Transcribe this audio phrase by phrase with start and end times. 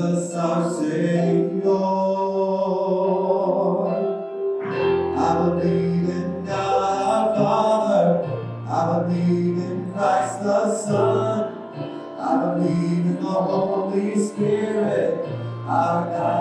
[0.00, 1.70] Jesus our Savior.
[5.18, 8.24] I believe in God our Father.
[8.66, 11.54] I believe in Christ the Son.
[12.18, 15.26] I believe in the Holy Spirit,
[15.66, 16.39] our God.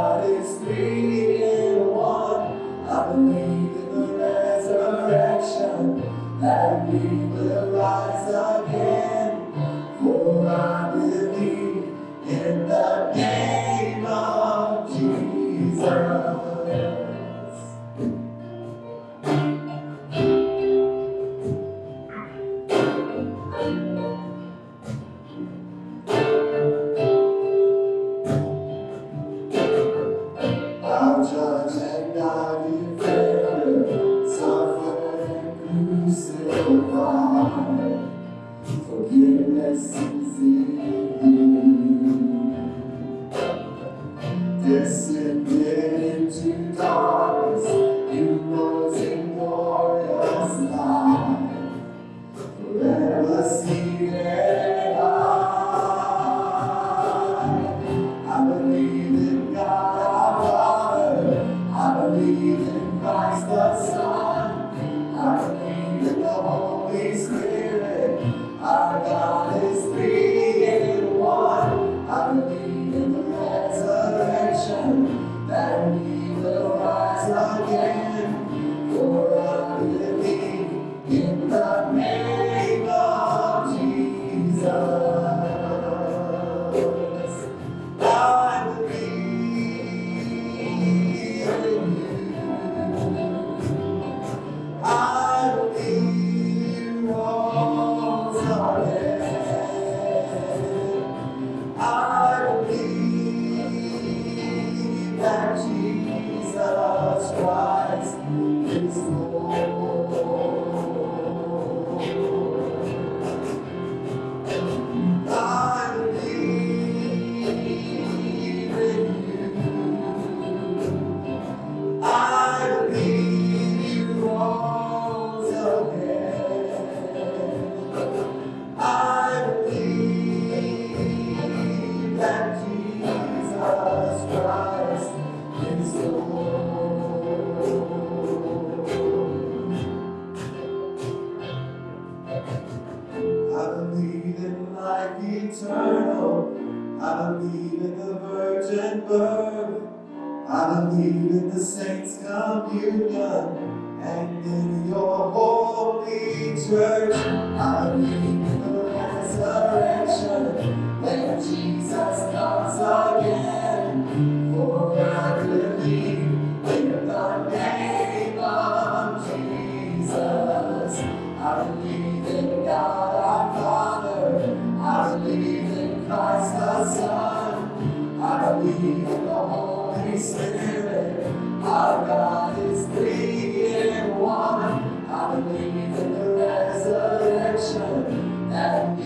[187.60, 188.99] Son, that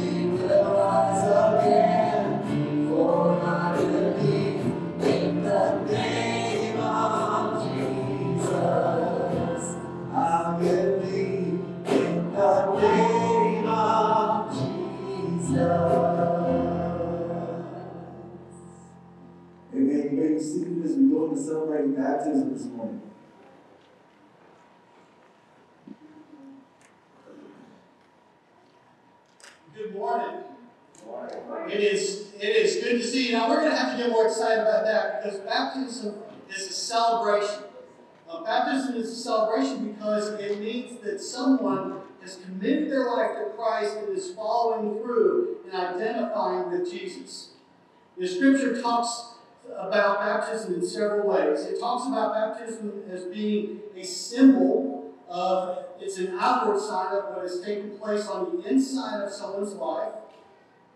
[42.93, 47.49] their life to Christ, it is following through and identifying with Jesus.
[48.17, 49.33] The scripture talks
[49.75, 51.61] about baptism in several ways.
[51.65, 57.41] It talks about baptism as being a symbol of, it's an outward sign of what
[57.41, 60.13] has taken place on the inside of someone's life.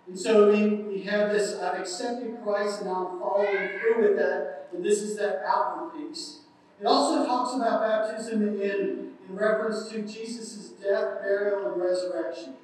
[0.07, 4.17] And so we, we have this, I've accepted Christ and now I'm following through with
[4.17, 6.41] that, and this is that outward piece.
[6.79, 12.55] It also talks about baptism in, in reference to Jesus' death, burial, and resurrection.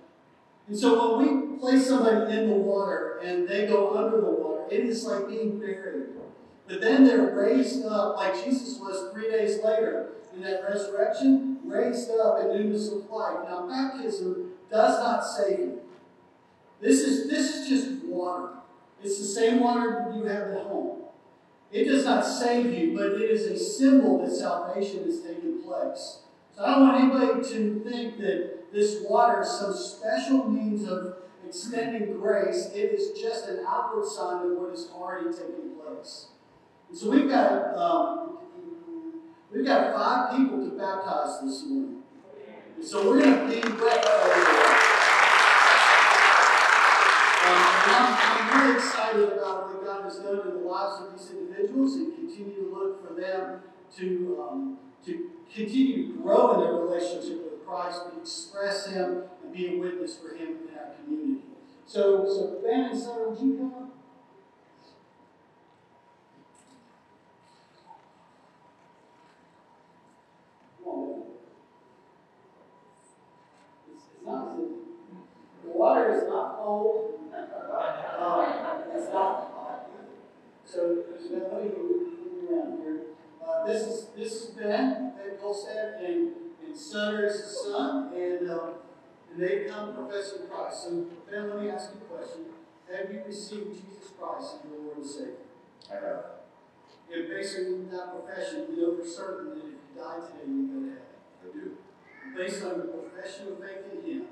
[0.67, 4.63] And so when we place somebody in the water and they go under the water,
[4.71, 6.09] it is like being buried.
[6.67, 12.09] But then they're raised up like Jesus was three days later in that resurrection, raised
[12.11, 13.39] up in newness of life.
[13.47, 15.81] Now, baptism does not save you.
[16.81, 18.49] This is, this is just water.
[19.03, 21.01] It's the same water you have at home.
[21.71, 26.19] It does not save you, but it is a symbol that salvation is taking place.
[26.55, 31.15] So I don't want anybody to think that this water is some special means of
[31.47, 32.69] extending grace.
[32.75, 36.27] It is just an outward sign of what is already taking place.
[36.89, 38.37] And so we've got um,
[39.51, 42.03] we've got five people to baptize this morning.
[42.75, 44.05] And so we're going to be wet
[47.45, 52.15] I'm really excited about what God has done in the lives of these individuals and
[52.15, 53.59] continue to look for them
[53.97, 59.53] to, um, to continue to grow in their relationship with Christ, and express Him, and
[59.53, 61.41] be a witness for Him in our community.
[61.85, 63.89] So, so Ben and Sarah, would you come up?
[74.25, 77.19] Not, the water is not cold.
[78.23, 79.89] Uh, it's not hot.
[80.63, 82.13] So, so let me move
[82.49, 83.12] around here.
[83.53, 86.31] Uh, this is this is Ben, Ben Colstead, and,
[86.65, 88.71] and Sutter is his son, and uh,
[89.31, 90.83] and they come professing Christ.
[90.83, 92.45] So Ben, let me ask you a question:
[92.91, 95.35] Have you received Jesus Christ as your Lord and Savior?
[95.91, 96.25] I have.
[97.13, 100.67] And based on that profession, you know for certain that if you die today, you
[100.67, 101.13] go to heaven.
[101.43, 101.77] I do.
[102.35, 104.25] Based on your profession of faith in Him,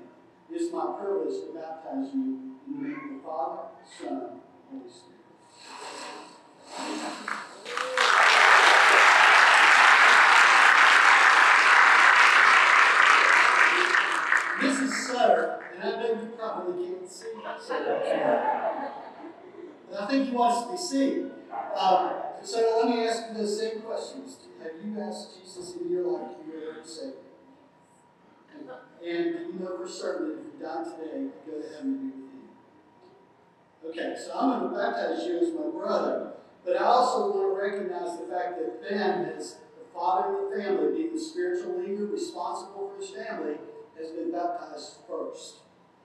[0.50, 4.90] it's my privilege to baptize you in the name of the Father, Son, and Holy
[4.90, 5.22] Spirit.
[14.88, 17.26] Sutter, and I know you probably can't see.
[19.88, 21.30] And I think he wants to be seen.
[21.76, 22.12] Um,
[22.42, 24.36] so let me ask you the same questions.
[24.62, 27.12] Have you asked Jesus in your life to be your Lord and Savior?
[29.04, 32.06] And you know for certain that if you die today, you go to heaven to
[32.06, 32.12] be
[33.84, 34.10] with him.
[34.12, 36.32] Okay, so I'm going to baptize you as my brother,
[36.64, 40.62] but I also want to recognize the fact that Ben, is the father of the
[40.62, 43.56] family, being the spiritual leader responsible for his family,
[44.02, 45.62] has been baptized first.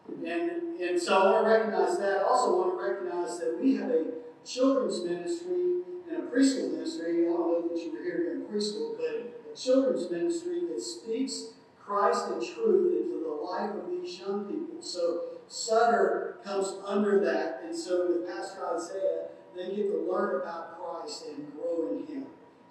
[0.07, 2.19] And, and so I want to recognize that.
[2.19, 4.05] I also want to recognize that we have a
[4.45, 7.27] children's ministry and a preschool ministry.
[7.27, 11.53] I don't know that you were here during preschool, but a children's ministry that speaks
[11.79, 14.81] Christ and truth into the life of these young people.
[14.81, 20.79] So Sutter comes under that, and so with Pastor Isaiah, they get to learn about
[20.79, 22.25] Christ and grow in Him.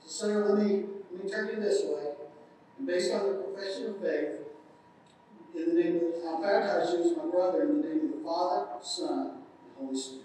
[0.04, 2.12] So Sutter, let me let me turn you this way,
[2.78, 4.45] and based on the profession of faith,
[5.56, 8.24] in the name of I baptize you as my brother in the name of the
[8.24, 10.22] Father, Son, and Holy Spirit.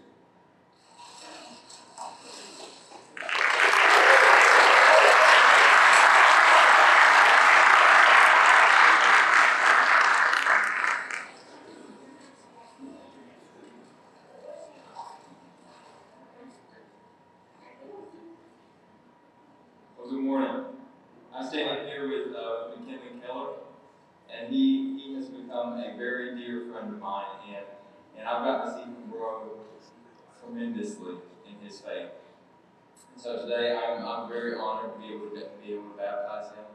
[19.98, 20.66] Well, good morning.
[21.34, 23.50] I'm standing here with uh, McKinley Keller,
[24.30, 27.66] and he, he has become a very dear friend of mine, and,
[28.18, 29.60] and I've gotten to see him grow
[30.40, 31.16] tremendously
[31.48, 32.10] in his faith.
[33.14, 36.52] And so today I'm, I'm very honored to be able to be able to baptize
[36.56, 36.66] him.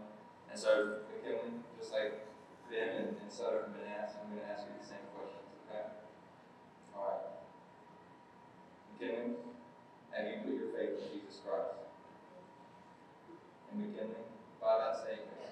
[0.50, 2.26] And so, McKinley, just like
[2.70, 5.48] Ben and, and Sutter have been asked, I'm going to ask you the same questions,
[5.68, 5.84] okay?
[6.94, 7.24] All right.
[8.94, 9.36] McKinley,
[10.12, 11.74] have you put your faith in Jesus Christ?
[13.72, 14.22] And McKinley,
[14.60, 15.50] by that statement,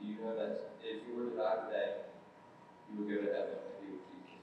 [0.00, 1.90] do you know that if you were to die today,
[2.88, 4.40] you would go to heaven and be with Jesus?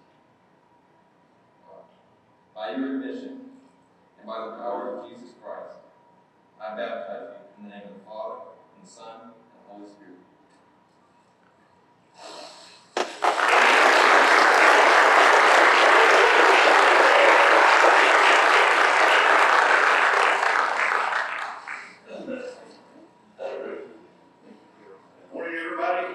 [1.66, 1.90] Well,
[2.54, 3.58] By your admission
[4.20, 5.82] and by the power of Jesus Christ,
[6.62, 8.40] I baptize you in the name of the Father,
[8.78, 9.32] and the Son, and
[9.66, 10.14] the Holy Spirit.
[25.34, 26.08] Morning, everybody.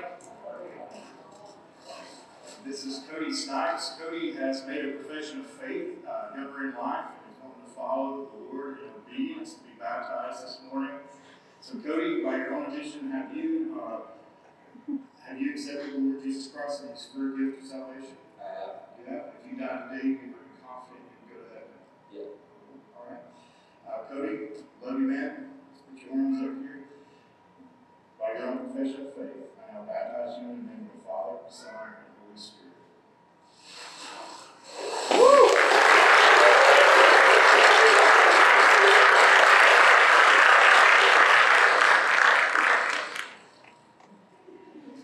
[2.64, 3.92] This is Cody Snipes.
[4.00, 7.70] Cody has made a profession of faith, uh, younger in life, and is wanting to
[7.74, 8.92] follow the Lord and
[9.82, 10.94] baptized this morning.
[11.60, 14.00] So Cody, by your own addition, have you, uh,
[15.26, 18.16] have you accepted the Lord Jesus Christ as your free gift of salvation?
[18.40, 18.74] I have.
[18.98, 19.24] You have?
[19.42, 21.78] If you die today, you can be confident you can go to heaven.
[22.14, 22.30] Yeah.
[23.02, 23.20] All right.
[23.88, 24.36] Uh, Cody,
[24.84, 25.50] love you, man.
[25.92, 26.78] Put your arms up here.
[28.18, 31.08] By your own confession of faith, I now baptize you in the name of the
[31.08, 32.68] Father, Son, and Holy Spirit.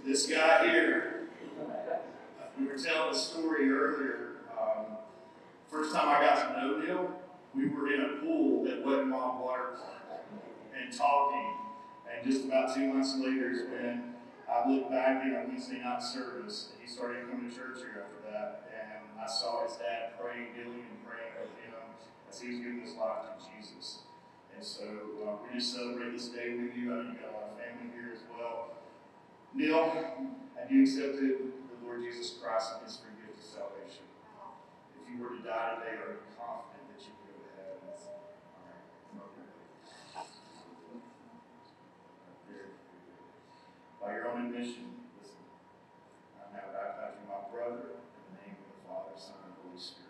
[0.05, 1.29] This guy here,
[2.59, 4.37] we were telling a story earlier.
[4.59, 4.97] Um,
[5.71, 7.13] first time I got to know him,
[7.55, 10.25] we were in a pool at Wet and Wild Water Park
[10.81, 11.55] and talking.
[12.11, 14.15] And just about two months later is when
[14.51, 16.73] I looked back in our Wednesday service.
[16.73, 18.69] And he started coming to church here after that.
[18.73, 21.75] And I saw his dad praying, kneeling, and praying with him
[22.31, 24.07] as he was giving his life to Jesus.
[24.55, 24.85] And so
[25.23, 26.91] uh, we just celebrate this day with you.
[26.91, 28.75] I know you got a lot of family here as well.
[29.55, 29.87] Neil,
[30.59, 34.03] have you accepted the Lord Jesus Christ and his free gift of salvation?
[34.99, 37.87] If you were to die today, are you confident that you can go to heaven?
[37.87, 38.83] All right.
[44.03, 44.98] By your own admission,
[47.69, 50.09] in the name of the Father, Son, and Holy Spirit.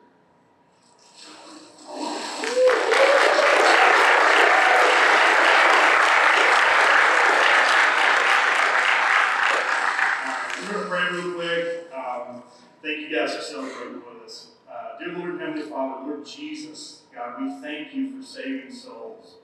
[10.60, 11.92] We're going to pray real quick.
[11.92, 12.42] Um,
[12.82, 14.52] thank you guys for celebrating with us.
[14.70, 19.36] Uh, dear Lord and Heavenly Father, Lord Jesus, God, we thank you for saving souls.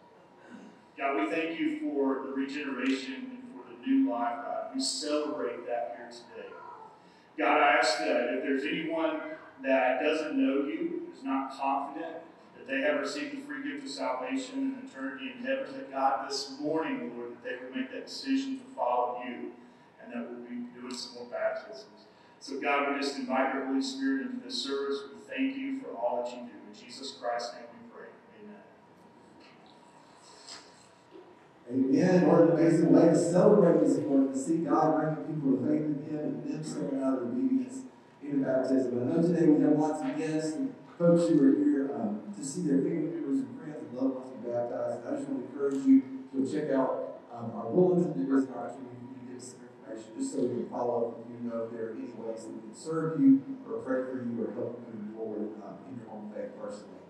[0.96, 4.70] God, we thank you for the regeneration and for the new life, God.
[4.74, 6.54] We celebrate that here today.
[7.36, 9.20] God, I ask that if there's anyone
[9.62, 12.16] that doesn't know you, is not confident
[12.56, 16.30] that they have received the free gift of salvation and eternity in heaven, that God,
[16.30, 19.52] this morning, Lord, that they would make that decision to follow you
[20.02, 22.06] and that we'll be doing some more baptisms.
[22.40, 25.00] So, God, we just invite your Holy Spirit into this service.
[25.12, 26.52] We thank you for all that you do.
[26.52, 28.08] In Jesus Christ's name we pray.
[31.70, 32.24] Amen.
[32.24, 35.96] An amazing way to celebrate this morning, to see God bringing people to faith in
[36.04, 37.88] Him and them stepping out of obedience
[38.20, 39.00] in baptism.
[39.00, 42.44] I know today we have lots of guests and folks who are here um, to
[42.44, 45.00] see their family members and friends and loved ones be baptized.
[45.00, 45.96] And I just want to encourage you
[46.36, 50.12] to check out um, our bulletins and there is an opportunity to get some information
[50.20, 52.52] just so we can follow up with you, know if there are any ways that
[52.52, 55.96] we can serve you or pray for you or help you move forward um, in
[55.96, 57.03] your own faith personally.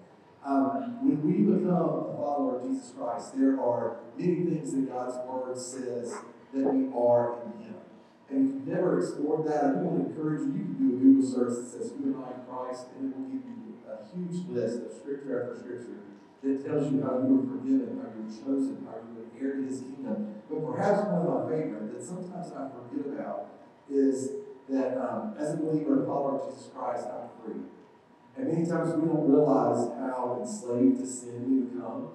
[0.44, 5.16] Um, when we become a follower of Jesus Christ, there are many things that God's
[5.24, 6.12] Word says
[6.52, 7.80] that we are in Him.
[8.28, 11.00] And if you've never explored that, I want to encourage you, you can do a
[11.00, 14.04] Google search that says Who am I in Christ, and it will give you a
[14.12, 16.04] huge list of scripture after scripture
[16.44, 19.80] that tells you how you were forgiven, how you were chosen, how you inherited His
[19.80, 20.44] kingdom.
[20.52, 23.48] But perhaps one of my favorite that sometimes I forget about
[23.88, 27.64] is that um, as a believer and follower of Jesus Christ, I'm free.
[28.36, 32.08] And many times we don't realize how enslaved to sin we become.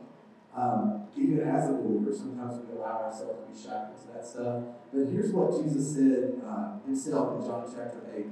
[0.55, 4.63] Um, even as a believer, sometimes we allow ourselves to be shackled to that stuff.
[4.91, 8.25] But here's what Jesus said uh, himself in John chapter 8.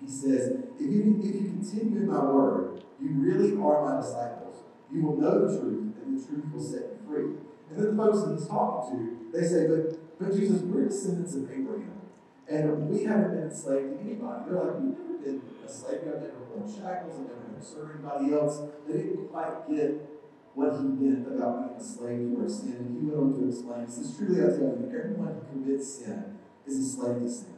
[0.00, 4.64] He says, if you, if you continue in my word, you really are my disciples.
[4.92, 7.38] You will know the truth, and the truth will set you free.
[7.70, 11.34] And then the folks that he's talking to, they say, but, but Jesus, we're descendants
[11.34, 12.00] of Abraham.
[12.48, 14.50] And we haven't been enslaved to anybody.
[14.50, 16.00] They're like, we've never been a slave.
[16.06, 17.18] I've never worn shackles.
[17.18, 18.62] Had to serve anybody else.
[18.86, 20.12] They didn't quite get
[20.54, 22.76] what he meant about being a slave to our sin.
[22.78, 25.88] And he went on to explain, he says, Truly I tell you, everyone who commits
[26.00, 27.56] sin is a slave to sin.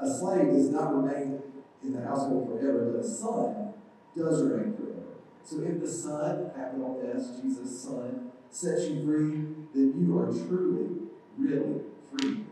[0.00, 1.42] A slave does not remain
[1.82, 3.74] in the household forever, but a son
[4.16, 5.00] does remain forever.
[5.44, 11.08] So if the Son, capital S, Jesus' Son, sets you free, then you are truly,
[11.36, 12.44] really free.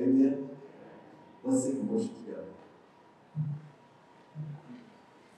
[0.00, 0.50] Amen.
[1.42, 2.44] Let's sing and worship together.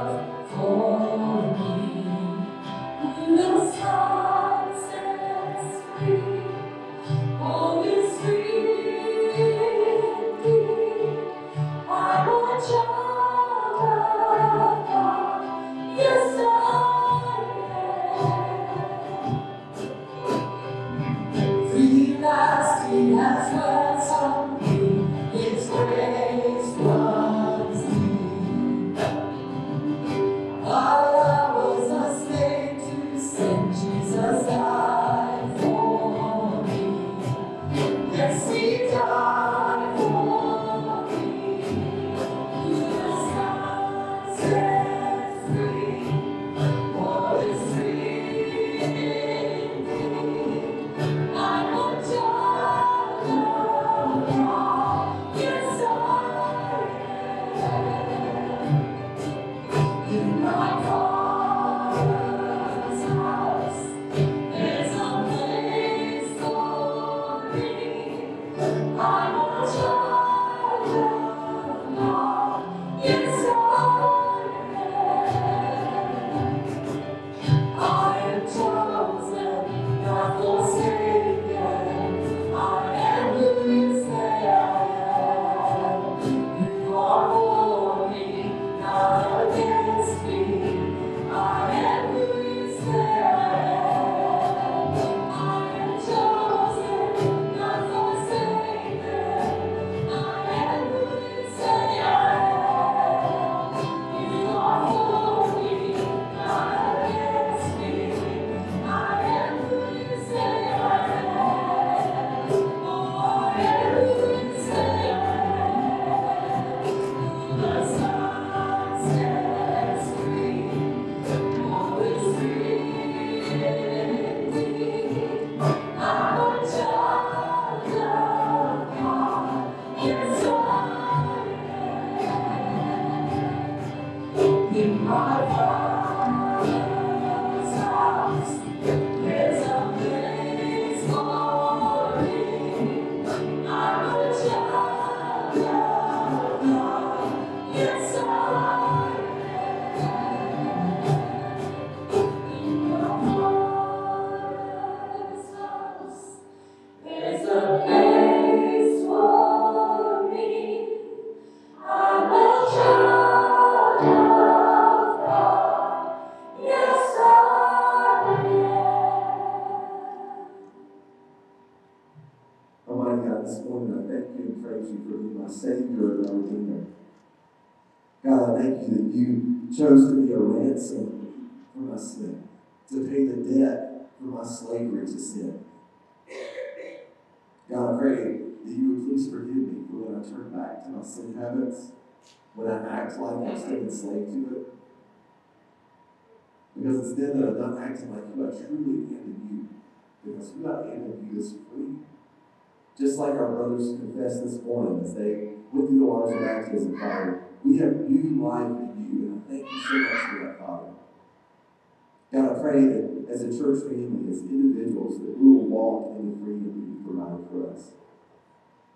[217.31, 217.91] that for us.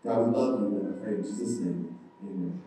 [0.04, 1.98] God, we love you, and I pray in Jesus' name.
[2.24, 2.62] Amen.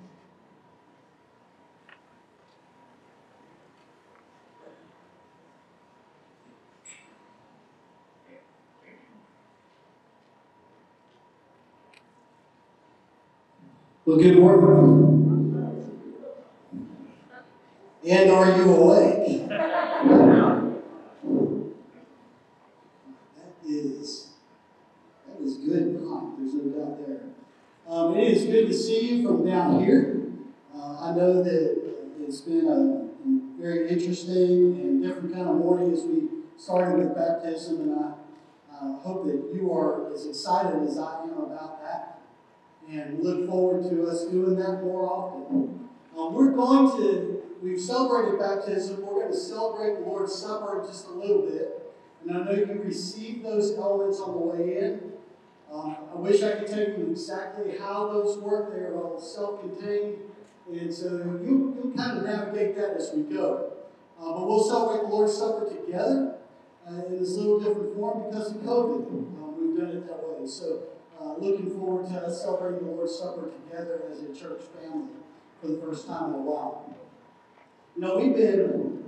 [14.05, 15.19] Well, good morning.
[18.09, 19.51] And are you awake?
[23.37, 24.29] That is,
[25.27, 26.39] that is good talk.
[26.39, 27.21] There's no doubt there.
[27.87, 30.23] Um, it is good to see you from down here.
[30.75, 36.03] Uh, I know that it's been a very interesting and different kind of morning as
[36.03, 38.13] we started with baptism, and I
[38.75, 42.21] uh, hope that you are as excited as I am about that
[42.91, 45.89] and look forward to us doing that more often.
[46.17, 49.05] Um, we're going to we've celebrated baptism.
[49.05, 51.93] We're going to celebrate the Lord's Supper just a little bit.
[52.23, 55.13] And I know you received those elements on the way in.
[55.73, 58.73] Um, I wish I could tell you exactly how those work.
[58.73, 60.17] They're all self contained.
[60.71, 61.09] And so
[61.43, 63.73] you, you kind of navigate that as we go.
[64.21, 66.35] Uh, but we'll celebrate the Lord's Supper together
[66.87, 69.07] uh, in this little different form because of COVID.
[69.07, 70.47] Uh, we've done it that way.
[70.47, 70.83] So
[71.21, 75.09] uh, looking forward to us celebrating the Lord's Supper together as a church family
[75.61, 76.95] for the first time in a while.
[77.97, 79.05] You know, we've been.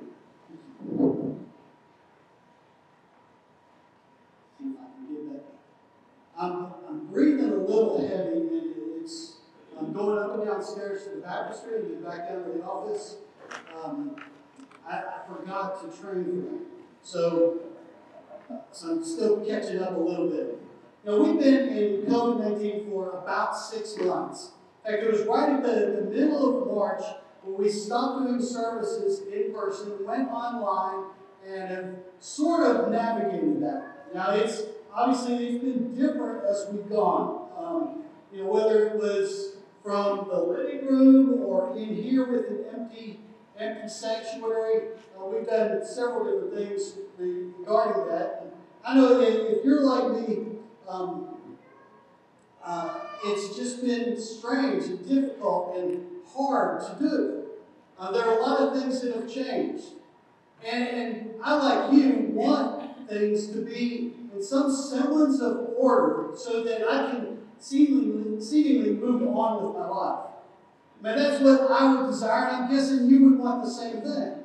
[4.58, 5.44] See if I can get that.
[6.40, 9.36] I'm, I'm breathing a little heavy, and it's.
[9.78, 13.16] I'm going up and downstairs to the baptistry and then back down to the office.
[13.82, 14.16] Um,
[14.86, 16.60] I, I forgot to train for that.
[17.02, 17.58] So,
[18.72, 20.58] so I'm still catching up a little bit.
[21.04, 24.50] Know, we've been in COVID 19 for about six months.
[24.84, 27.02] In fact, it was right at the, the middle of March
[27.42, 31.06] when we stopped doing services in person, went online,
[31.46, 34.14] and have sort of navigated that.
[34.14, 34.62] Now, it's
[34.94, 37.48] obviously they've been different as we've gone.
[37.56, 42.64] Um, you know, whether it was from the living room or in here with an
[42.72, 43.20] empty,
[43.58, 48.42] empty sanctuary, uh, we've done several different things regarding that.
[48.42, 48.52] And
[48.84, 50.46] I know that if you're like me,
[50.88, 51.28] um,
[52.64, 57.46] uh, it's just been strange and difficult and hard to do.
[57.98, 59.84] Uh, there are a lot of things that have changed.
[60.64, 62.79] And, and I, like you, want
[63.10, 69.22] things to be in some semblance of order so that I can seemingly, seemingly move
[69.36, 70.26] on with my life.
[71.02, 74.00] I mean, that's what I would desire, and I'm guessing you would want the same
[74.02, 74.44] thing.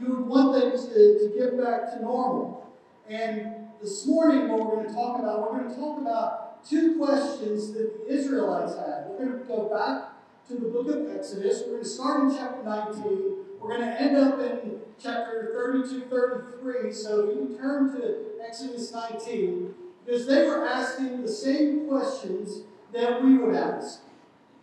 [0.00, 2.66] You would want things to, to get back to normal.
[3.08, 6.96] And this morning, what we're going to talk about, we're going to talk about two
[6.98, 9.06] questions that the Israelites had.
[9.08, 10.12] We're going to go back
[10.48, 11.62] to the book of Exodus.
[11.66, 13.34] We're going to start in chapter 19.
[13.60, 16.92] We're going to end up in chapter 32, 33.
[16.92, 23.22] So if you turn to Exodus 19, because they were asking the same questions that
[23.22, 24.00] we would ask.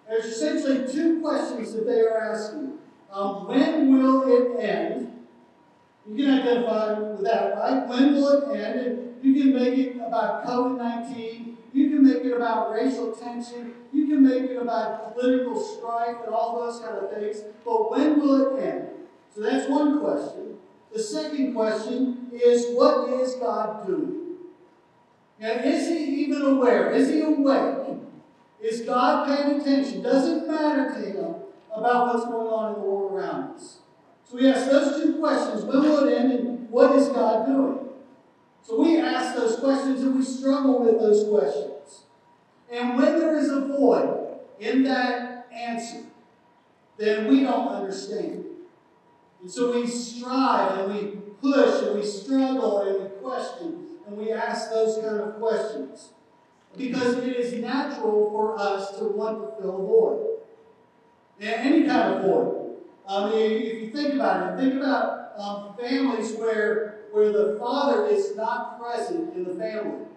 [0.07, 2.73] There's essentially two questions that they are asking.
[3.11, 5.25] Um, when will it end?
[6.07, 7.87] You can identify with that, right?
[7.87, 8.79] When will it end?
[8.79, 11.57] And you can make it about COVID 19.
[11.73, 13.73] You can make it about racial tension.
[13.91, 17.43] You can make it about political strife and all those kind of things.
[17.65, 18.89] But when will it end?
[19.37, 20.57] So that's one question.
[20.91, 24.37] The second question is what is God doing?
[25.39, 26.89] Now, is he even aware?
[26.89, 27.99] Is he awake?
[28.59, 30.01] Is God paying attention?
[30.01, 31.35] Does it matter to him
[31.71, 33.77] about what's going on in the world around us?
[34.27, 37.89] So we ask those two questions when will it end and what is God doing?
[38.63, 42.05] So we ask those questions and we struggle with those questions.
[42.71, 46.05] And when there is a void in that answer,
[46.97, 48.46] then we don't understand.
[49.47, 54.33] And so we strive and we push and we struggle and we question and we
[54.33, 56.09] ask those kind of questions.
[56.75, 60.39] Because it is natural for us to want to fill a void.
[61.39, 62.75] And any kind of void.
[63.07, 68.05] I mean, if you think about it, think about um, families where, where the father
[68.07, 70.07] is not present in the family.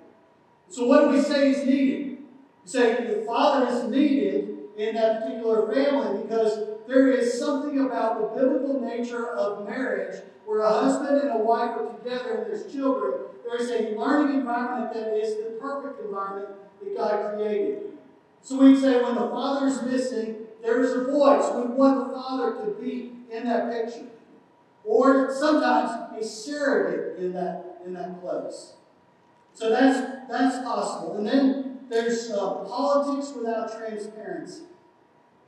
[0.71, 2.19] So what do we say is needed?
[2.65, 8.21] We say the father is needed in that particular family because there is something about
[8.21, 12.73] the biblical nature of marriage where a husband and a wife are together and there's
[12.73, 16.51] children there's a learning environment that is the perfect environment
[16.83, 17.99] that God created.
[18.43, 21.45] So we say when the Father is missing, there is a voice.
[21.55, 24.07] We want the Father to be in that picture.
[24.85, 28.75] Or sometimes a surrogate in that, in that place.
[29.53, 31.17] So that's, that's possible.
[31.17, 34.63] And then there's uh, politics without transparency.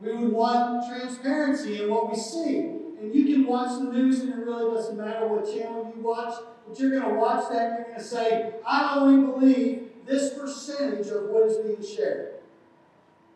[0.03, 2.59] We would want transparency in what we see.
[3.01, 6.35] And you can watch the news, and it really doesn't matter what channel you watch,
[6.67, 10.35] but you're going to watch that and you're going to say, I only believe this
[10.35, 12.35] percentage of what is being shared.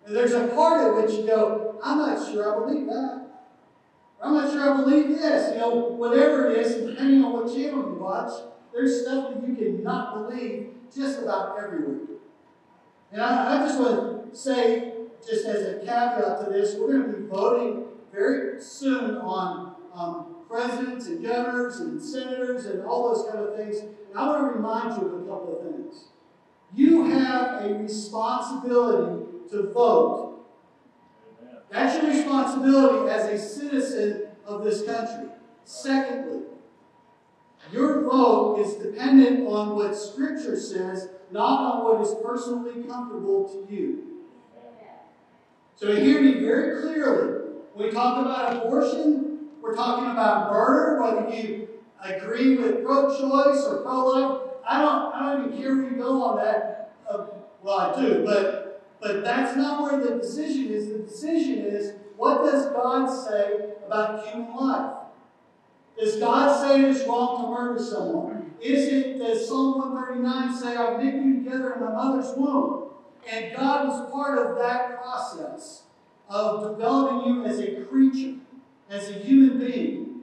[0.05, 3.27] And there's a part of which you go, I'm not sure I believe that.
[4.23, 5.53] I'm not sure I believe this.
[5.53, 8.33] You know, whatever it is, depending on what channel you watch,
[8.73, 12.07] there's stuff that you cannot believe just about everywhere.
[13.13, 14.93] And I, I just want to say,
[15.27, 20.37] just as a caveat to this, we're going to be voting very soon on um,
[20.49, 23.79] presidents and governors and senators and all those kind of things.
[23.79, 26.05] And I want to remind you of a couple of things.
[26.75, 30.47] You have a responsibility to vote.
[31.71, 35.31] That's your responsibility as a citizen of this country.
[35.65, 36.43] Secondly,
[37.73, 43.75] your vote is dependent on what Scripture says, not on what is personally comfortable to
[43.75, 44.16] you.
[45.77, 47.51] So hear me very clearly.
[47.75, 51.69] When we talk about abortion, we're talking about murder, whether you
[52.03, 54.41] agree with pro-choice or pro-life.
[54.67, 56.95] I don't, I don't even care where you go on that.
[57.09, 57.27] Uh,
[57.63, 60.89] well, I do, but, but that's not where the decision is.
[60.89, 64.95] The decision is, what does God say about human life?
[65.99, 68.55] Does God say it is wrong to murder someone?
[68.63, 72.86] Is it, does Psalm 139 say, I knit you together in my mother's womb?
[73.29, 75.83] And God was part of that process
[76.29, 78.37] of developing you as a creature,
[78.89, 80.21] as a human being.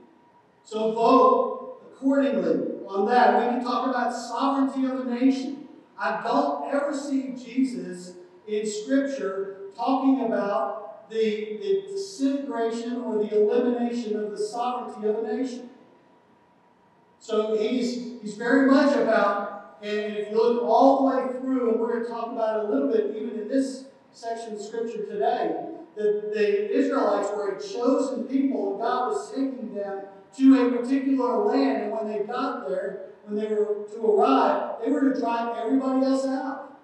[0.63, 3.39] So vote accordingly on that.
[3.39, 5.67] We can talk about sovereignty of a nation.
[5.97, 8.13] I don't ever see Jesus
[8.47, 15.35] in Scripture talking about the, the disintegration or the elimination of the sovereignty of a
[15.35, 15.69] nation.
[17.19, 19.52] So he's, he's very much about,
[19.83, 22.69] and if you look all the way through, and we're going to talk about it
[22.69, 25.57] a little bit even in this section of Scripture today,
[25.97, 30.03] that the Israelites were a chosen people, and God was taking them
[30.37, 31.83] to a particular land.
[31.83, 36.05] And when they got there, when they were to arrive, they were to drive everybody
[36.05, 36.79] else out.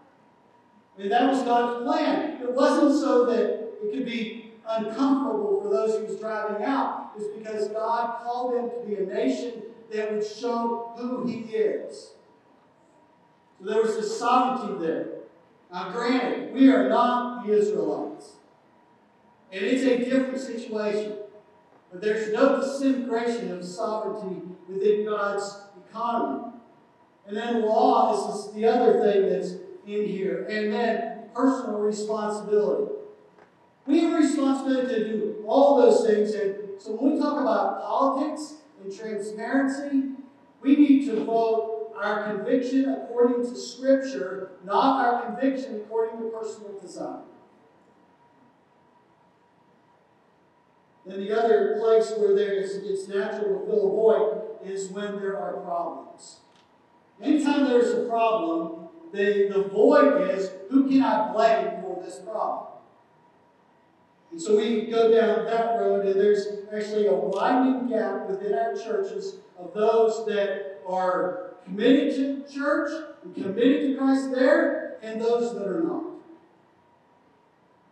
[0.98, 2.42] I mean, that was God's plan.
[2.42, 7.28] It wasn't so that it could be uncomfortable for those he was driving out is
[7.38, 12.12] because God called them to be a nation that would show who he is.
[13.62, 15.08] There was this sovereignty there.
[15.72, 18.34] Now, granted, we are not the Israelites.
[19.52, 21.18] And it's a different situation.
[21.92, 26.54] But there's no disintegration of sovereignty within God's economy.
[27.28, 29.54] And then law is the other thing that's
[29.86, 30.46] in here.
[30.46, 32.94] And then personal responsibility.
[33.86, 36.34] We have a responsibility to do all those things.
[36.34, 40.10] And so when we talk about politics and transparency,
[40.62, 41.69] we need to vote
[42.04, 47.22] our conviction according to Scripture, not our conviction according to personal desire.
[51.06, 55.20] And the other place where there is, it's natural to fill a void is when
[55.20, 56.42] there are problems.
[57.22, 62.68] Anytime there's a problem, the, the void is who can I blame for this problem?
[64.32, 68.76] And so we go down that road, and there's actually a widening gap within our
[68.76, 72.92] churches of those that are committed to church
[73.24, 76.04] and committed to Christ there, and those that are not.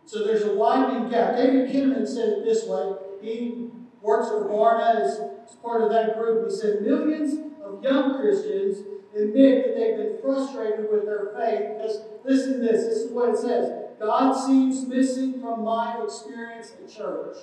[0.04, 1.36] So there's a widening gap.
[1.36, 2.94] David Kinnaman said it this way.
[3.20, 3.68] He
[4.00, 6.50] works for Barna as part of that group.
[6.50, 8.78] He said millions of young Christians
[9.14, 12.84] admit that they've been frustrated with their faith because listen to this.
[12.84, 13.70] This is what it says.
[14.00, 17.36] God seems missing from my experience at church.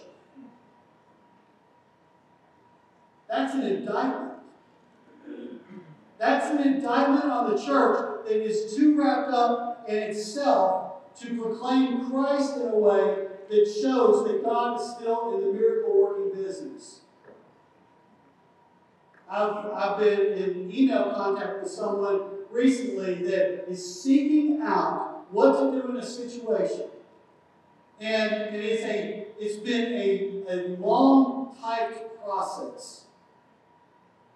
[3.29, 4.34] That's an indictment.
[6.17, 12.09] That's an indictment on the church that is too wrapped up in itself to proclaim
[12.09, 17.01] Christ in a way that shows that God is still in the miracle working business.
[19.29, 25.81] I've, I've been in email contact with someone recently that is seeking out what to
[25.81, 26.85] do in a situation.
[27.99, 33.04] And, and it's, a, it's been a, a long typed process.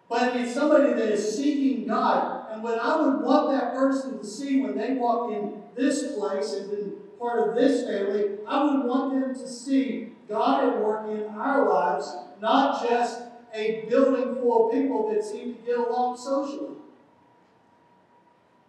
[0.09, 2.47] But it's somebody that is seeking God.
[2.51, 6.51] And what I would want that person to see when they walk in this place
[6.53, 11.07] and been part of this family, I would want them to see God at work
[11.09, 13.21] in our lives, not just
[13.53, 16.77] a building full of people that seem to get along socially.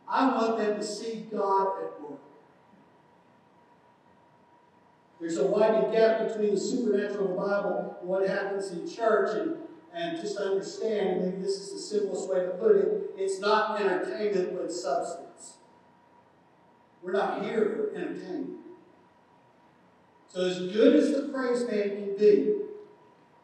[0.07, 2.19] I want them to see God at work.
[5.21, 9.57] There's a widening gap between the supernatural Bible and what happens in church, and,
[9.95, 14.53] and just understand, maybe this is the simplest way to put it, it's not entertainment
[14.53, 15.55] with substance.
[17.03, 18.59] We're not here for entertainment.
[20.29, 22.55] So, as good as the praise band can be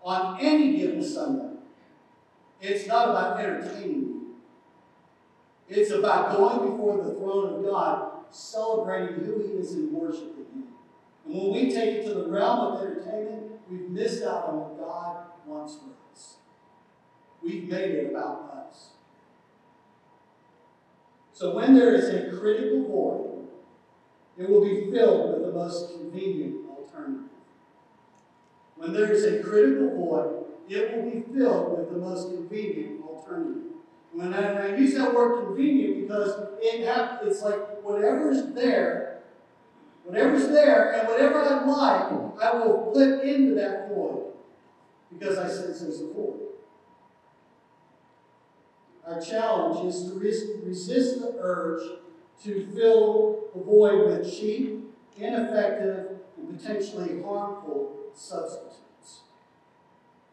[0.04, 1.56] on any given Sunday,
[2.60, 4.36] it's not about entertaining you.
[5.68, 10.64] It's about going before the throne of God, celebrating who He is and worshiping Him.
[11.24, 14.78] And when we take it to the realm of entertainment, we've missed out on what
[14.78, 15.95] God wants for us.
[17.46, 18.88] We've made it about us.
[21.32, 23.46] So when there is a critical void,
[24.36, 27.30] it will be filled with the most convenient alternative.
[28.74, 33.62] When there is a critical void, it will be filled with the most convenient alternative.
[34.12, 39.20] When I, I use that word convenient because it have, it's like whatever's there,
[40.02, 44.32] whatever's there, and whatever I like, I will put into that void
[45.12, 46.45] because I sense there's a void.
[49.06, 51.82] Our challenge is to resist the urge
[52.44, 54.84] to fill the void with cheap,
[55.16, 59.20] ineffective, and potentially harmful substitutes.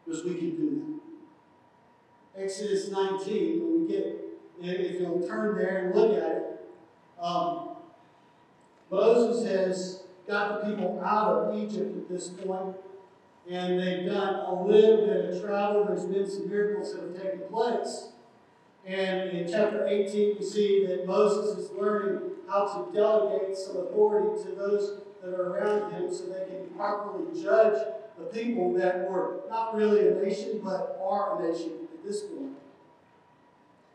[0.04, 1.00] Because we can do
[2.34, 2.42] that.
[2.42, 4.20] Exodus 19, when we get,
[4.60, 6.66] if you'll turn there and look at it,
[7.20, 7.68] um,
[8.90, 12.76] Moses has got the people out of Egypt at this point,
[13.48, 15.84] and they've done a little bit of travel.
[15.84, 18.08] There's been some miracles that have taken place.
[18.86, 24.42] And in chapter 18, we see that Moses is learning how to delegate some authority
[24.44, 27.78] to those that are around him so they can properly judge
[28.18, 32.52] the people that were not really a nation, but are a nation at this point.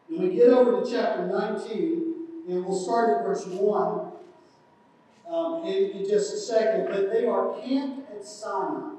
[0.07, 2.09] When we get over to chapter 19,
[2.49, 4.11] and we'll start at verse 1
[5.31, 8.95] um, in, in just a second, but they are camped at Sinai.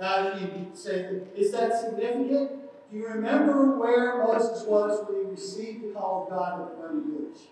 [0.00, 2.59] Now, you say, is that significant?
[2.90, 6.76] Do you remember where Moses was when he received the call of God at the
[6.76, 7.42] burning bush?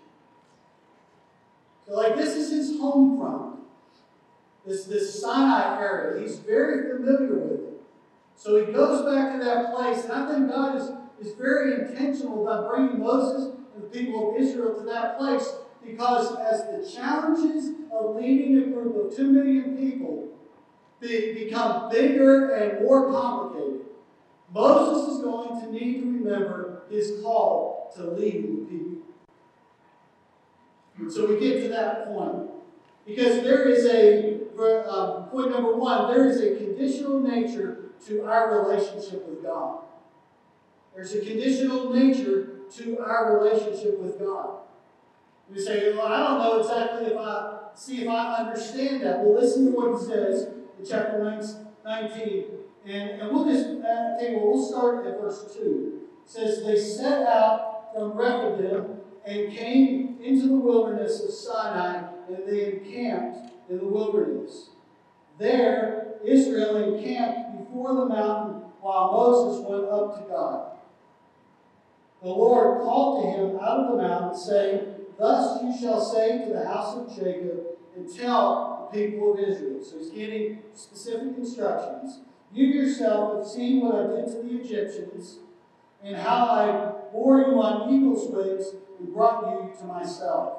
[1.86, 3.60] So, like, this is his home front.
[4.66, 6.20] This, this Sinai area.
[6.20, 7.82] He's very familiar with it.
[8.36, 10.90] So he goes back to that place, and I think God is,
[11.26, 16.36] is very intentional about bringing Moses and the people of Israel to that place because
[16.36, 20.28] as the challenges of leading a group of two million people
[21.00, 23.86] be, become bigger and more complicated,
[24.52, 28.98] Moses is going to need to remember his call to lead the people.
[31.10, 32.50] So we get to that point.
[33.06, 34.40] Because there is a,
[34.90, 39.80] um, point number one, there is a conditional nature to our relationship with God.
[40.94, 44.58] There's a conditional nature to our relationship with God.
[45.50, 49.20] We say, well, I don't know exactly if I see if I understand that.
[49.20, 51.18] Well, listen to what he says in chapter
[51.84, 52.44] 19.
[52.88, 56.00] And, and we'll just, uh, well, start at verse 2.
[56.24, 62.48] It says, They set out from Rephidim and came into the wilderness of Sinai, and
[62.48, 64.70] they encamped in the wilderness.
[65.38, 70.70] There, Israel encamped before the mountain while Moses went up to God.
[72.22, 76.52] The Lord called to him out of the mountain, saying, Thus you shall say to
[76.54, 79.84] the house of Jacob, and tell the people of Israel.
[79.84, 82.20] So he's getting specific instructions.
[82.52, 85.38] You yourself have seen what I did to the Egyptians,
[86.02, 90.58] and how I bore you on eagle's wings and brought you to myself.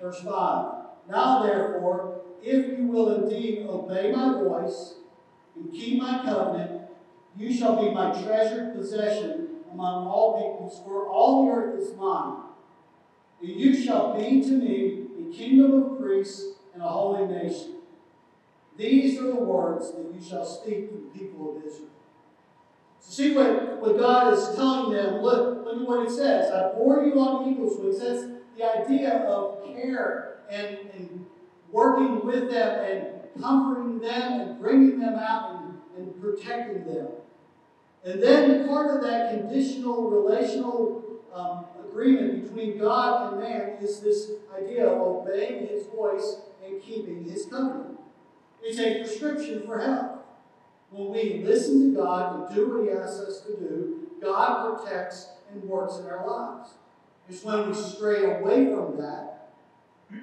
[0.00, 0.74] Verse 5
[1.08, 4.94] Now therefore, if you will indeed obey my voice
[5.56, 6.82] and keep my covenant,
[7.36, 12.42] you shall be my treasured possession among all peoples, for all the earth is mine.
[13.40, 17.74] And you shall be to me a kingdom of priests and a holy nation.
[18.76, 21.88] These are the words that you shall speak to the people of Israel.
[23.00, 25.22] So see what, what God is telling them.
[25.22, 26.50] Look, look at what it says.
[26.50, 28.00] I bore you on eagle's wings.
[28.00, 28.24] That's
[28.56, 31.26] the idea of care and, and
[31.70, 35.62] working with them and comforting them and bringing them out
[35.96, 37.08] and, and protecting them.
[38.04, 44.30] And then part of that conditional relational um, agreement between God and man is this
[44.56, 47.93] idea of obeying his voice and keeping his covenant.
[48.64, 50.20] It's a prescription for health.
[50.90, 55.28] When we listen to God and do what he asks us to do, God protects
[55.52, 56.70] and works in our lives.
[57.28, 59.50] It's when we stray away from that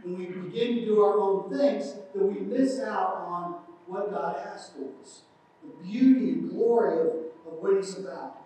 [0.03, 4.39] and we begin to do our own things that we miss out on what God
[4.43, 5.21] has for us.
[5.63, 8.37] The beauty and glory of, of what he's about.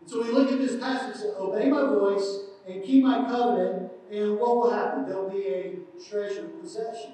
[0.00, 3.24] And so we look at this passage and say, obey my voice and keep my
[3.28, 5.06] covenant, and what will happen?
[5.06, 5.76] There'll be a
[6.08, 7.12] treasured possession.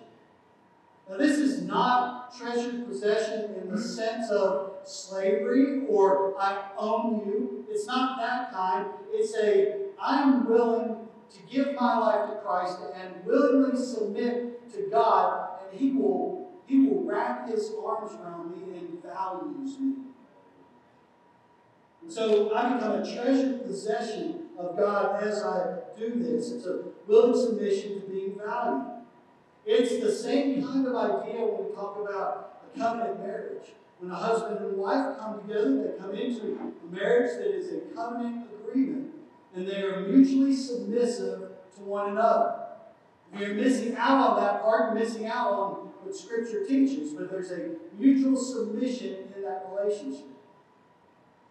[1.10, 7.64] Now, this is not treasured possession in the sense of slavery or I own you.
[7.68, 8.86] It's not that kind.
[9.10, 15.50] It's a I'm willing to give my life to Christ and willingly submit to God,
[15.62, 19.94] and He will He will wrap His arms around me and values me.
[22.02, 26.52] And so I become a treasured possession of God as I do this.
[26.52, 28.99] It's a willing submission to being valued.
[29.66, 33.72] It's the same kind of idea when we talk about a covenant marriage.
[33.98, 37.94] When a husband and wife come together, they come into a marriage that is a
[37.94, 39.10] covenant agreement,
[39.54, 42.54] and they are mutually submissive to one another.
[43.34, 45.70] If you're missing out on that part, you're missing out on
[46.02, 50.26] what Scripture teaches, but there's a mutual submission in that relationship.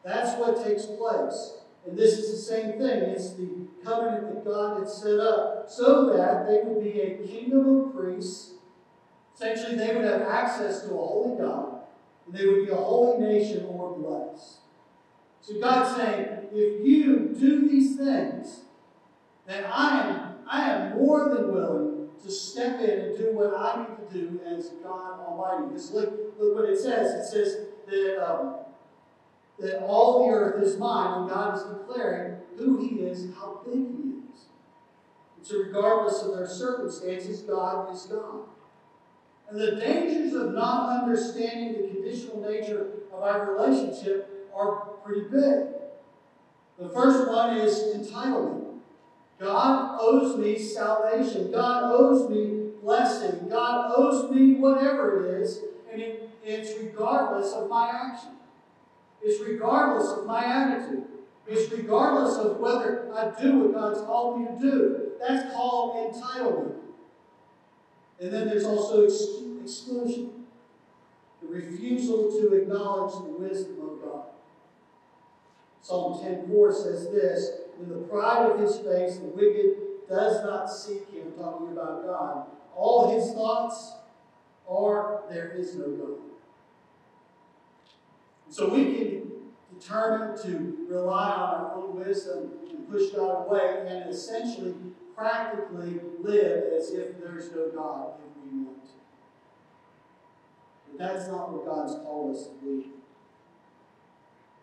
[0.04, 1.54] That's what takes place.
[1.88, 3.04] And this is the same thing.
[3.10, 3.50] It's the
[3.84, 8.54] covenant that God had set up so that they would be a kingdom of priests.
[9.36, 11.82] Essentially, they would have access to a holy God,
[12.26, 14.58] and they would be a holy nation or blessed.
[15.42, 18.62] So God's saying, if you do these things,
[19.48, 23.88] then I am, I am more than willing to step in and do what I
[23.88, 25.74] need to do as God Almighty.
[25.74, 27.14] Just look, look what it says.
[27.14, 28.58] It says that um,
[29.60, 33.76] that all the earth is mine, and God is declaring who He is how big
[33.76, 34.46] He is.
[35.38, 38.42] And so, regardless of their circumstances, God is God.
[39.50, 45.68] And the dangers of not understanding the conditional nature of our relationship are pretty big.
[46.78, 48.78] The first one is entitlement.
[49.40, 51.52] God owes me salvation.
[51.52, 53.50] God owes me blessing.
[53.50, 58.32] God owes me whatever it is, and it, it's regardless of my action.
[59.22, 61.06] It's regardless of my attitude.
[61.48, 65.12] It's regardless of whether I do what God's called me to do.
[65.20, 66.76] That's called entitlement.
[68.20, 70.46] And then there's also exclusion
[71.42, 74.26] the refusal to acknowledge the wisdom of God.
[75.82, 81.10] Psalm 10:4 says this In the pride of his face, the wicked does not seek
[81.10, 82.46] him, talking about God.
[82.76, 83.94] All his thoughts
[84.68, 86.29] are, there is no God.
[88.50, 89.32] So we can
[89.78, 94.74] determine to rely on our own wisdom and push God away and essentially
[95.16, 98.92] practically live as if there's no God if we want to.
[100.88, 102.88] But that's not what God's called us to be.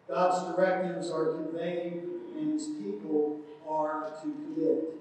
[0.08, 2.02] God's directives are conveyed,
[2.36, 4.94] and his people are to commit.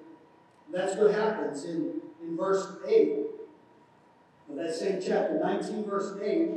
[0.65, 3.19] And that's what happens in, in verse 8
[4.49, 6.49] of that same chapter, 19, verse 8.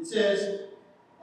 [0.00, 0.60] It says,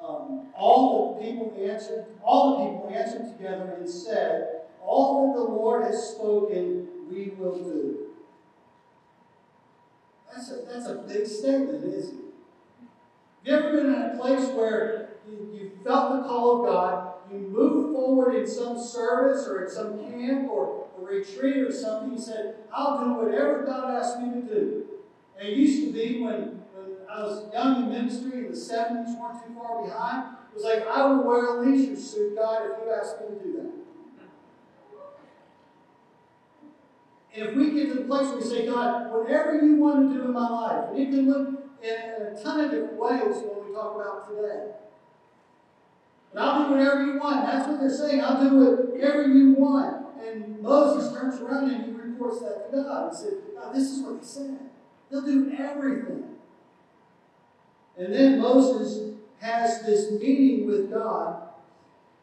[0.09, 5.43] um, all the people answered, all the people answered together and said, All that the
[5.43, 8.07] Lord has spoken, we will do.
[10.31, 13.49] That's a, that's a big statement, isn't it?
[13.51, 17.13] Have you ever been in a place where you, you felt the call of God,
[17.31, 22.13] you moved forward in some service or in some camp or a retreat or something,
[22.13, 24.85] you said, I'll do whatever God asks me to do.
[25.39, 26.61] And it used to be when
[27.11, 30.87] I was young in ministry in the 70s, weren't too far behind, it was like,
[30.87, 33.71] I will wear a leisure suit, God, if you ask me to do that.
[37.33, 40.17] And if we get to the place where we say, God, whatever you want to
[40.17, 43.67] do in my life, and it can look in a ton of different ways when
[43.67, 44.71] we talk about today.
[46.31, 47.45] And I'll do whatever you want.
[47.45, 48.21] That's what they're saying.
[48.21, 50.05] I'll do whatever you want.
[50.27, 53.11] And Moses turns around and he reports that to God.
[53.11, 54.59] He said, God, this is what he said.
[55.09, 56.28] He'll do everything.
[57.99, 61.49] And then Moses has this meeting with God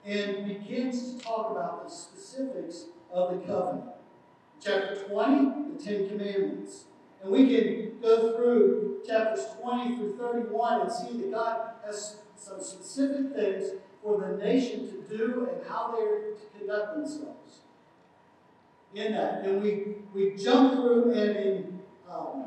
[0.06, 3.90] and begins to talk about the specifics of the covenant.
[4.58, 6.84] Chapter 20, the Ten Commandments.
[7.22, 12.60] And we can go through chapters 20 through 31 and see that God has some
[12.62, 13.72] specific things
[14.02, 17.60] for the nation to do and how they're to conduct themselves.
[18.94, 19.44] In that.
[19.44, 22.46] And we, we jump through and in, um,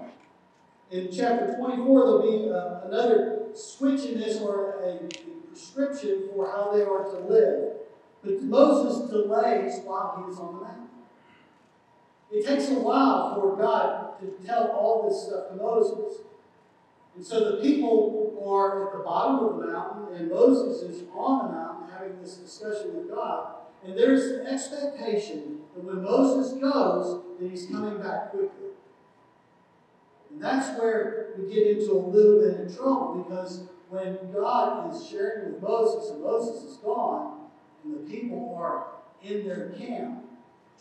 [0.92, 5.00] in chapter 24 there'll be uh, another switch in this or a,
[5.50, 7.74] prescription for how they are to live.
[8.24, 10.88] But Moses delays while he is on the mountain.
[12.32, 16.22] It takes a while for God to tell all this stuff to Moses.
[17.16, 21.48] And so the people are at the bottom of the mountain, and Moses is on
[21.48, 23.56] the mountain having this discussion with God.
[23.84, 28.59] And there's an expectation that when Moses goes, that he's coming back quickly.
[30.40, 35.06] And that's where we get into a little bit of trouble because when God is
[35.06, 37.50] sharing with Moses and Moses is gone,
[37.84, 38.86] and the people are
[39.22, 40.24] in their camp,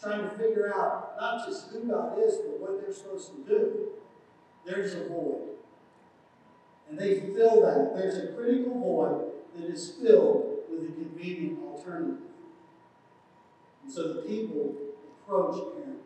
[0.00, 3.88] trying to figure out not just who God is, but what they're supposed to do,
[4.64, 5.48] there's a void.
[6.88, 7.96] And they fill that.
[7.96, 12.22] There's a critical void that is filled with a convenient alternative.
[13.82, 14.76] And so the people
[15.24, 15.96] approach Aaron.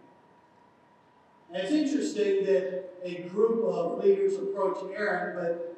[1.53, 5.69] And it's interesting that a group of leaders approach Aaron, but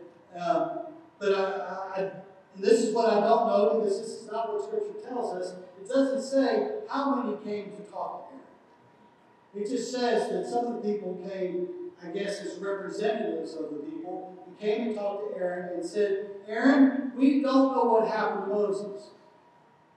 [0.40, 0.78] um,
[1.18, 2.10] but I, I,
[2.56, 5.54] this is what I don't know because this is not what Scripture tells us.
[5.80, 9.64] It doesn't say how many came to talk to Aaron.
[9.64, 11.68] It just says that some of the people came,
[12.02, 16.30] I guess, as representatives of the people, who came and talked to Aaron and said,
[16.48, 19.10] Aaron, we don't know what happened to Moses,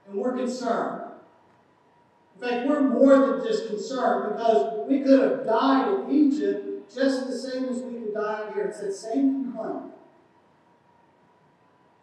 [0.08, 1.07] and we're concerned.
[2.40, 7.26] In fact, we're more than just concerned because we could have died in Egypt just
[7.26, 8.66] the same as we could die here.
[8.66, 9.92] It's that same complaint.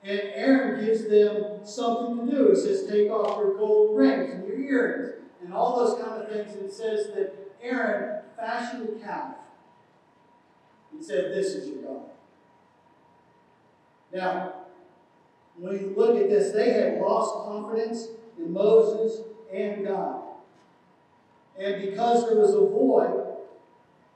[0.03, 2.49] And Aaron gives them something to do.
[2.49, 6.29] He says, Take off your gold rings and your earrings and all those kind of
[6.29, 6.53] things.
[6.53, 7.33] And it says that
[7.63, 9.35] Aaron fashioned a calf
[10.91, 12.01] and said, This is your God.
[14.13, 14.53] Now,
[15.57, 19.21] when you look at this, they had lost confidence in Moses
[19.51, 20.24] and God.
[21.59, 23.35] And because there was a void,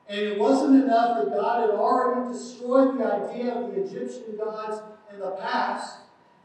[0.09, 4.81] and it wasn't enough that God had already destroyed the idea of the Egyptian gods
[5.13, 5.99] in the past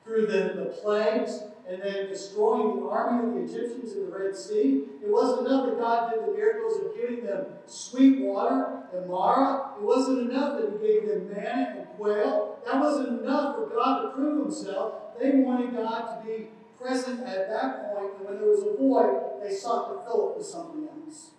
[0.04, 4.36] through the, the plagues and then destroying the army of the Egyptians in the Red
[4.36, 4.84] Sea.
[5.02, 9.72] It wasn't enough that God did the miracles of giving them sweet water and Marah.
[9.78, 12.58] It wasn't enough that He gave them manna and quail.
[12.66, 15.18] That wasn't enough for God to prove Himself.
[15.18, 16.48] They wanted God to be
[16.84, 20.38] present at that point, and when there was a void, they sought to fill it
[20.38, 21.30] with something else.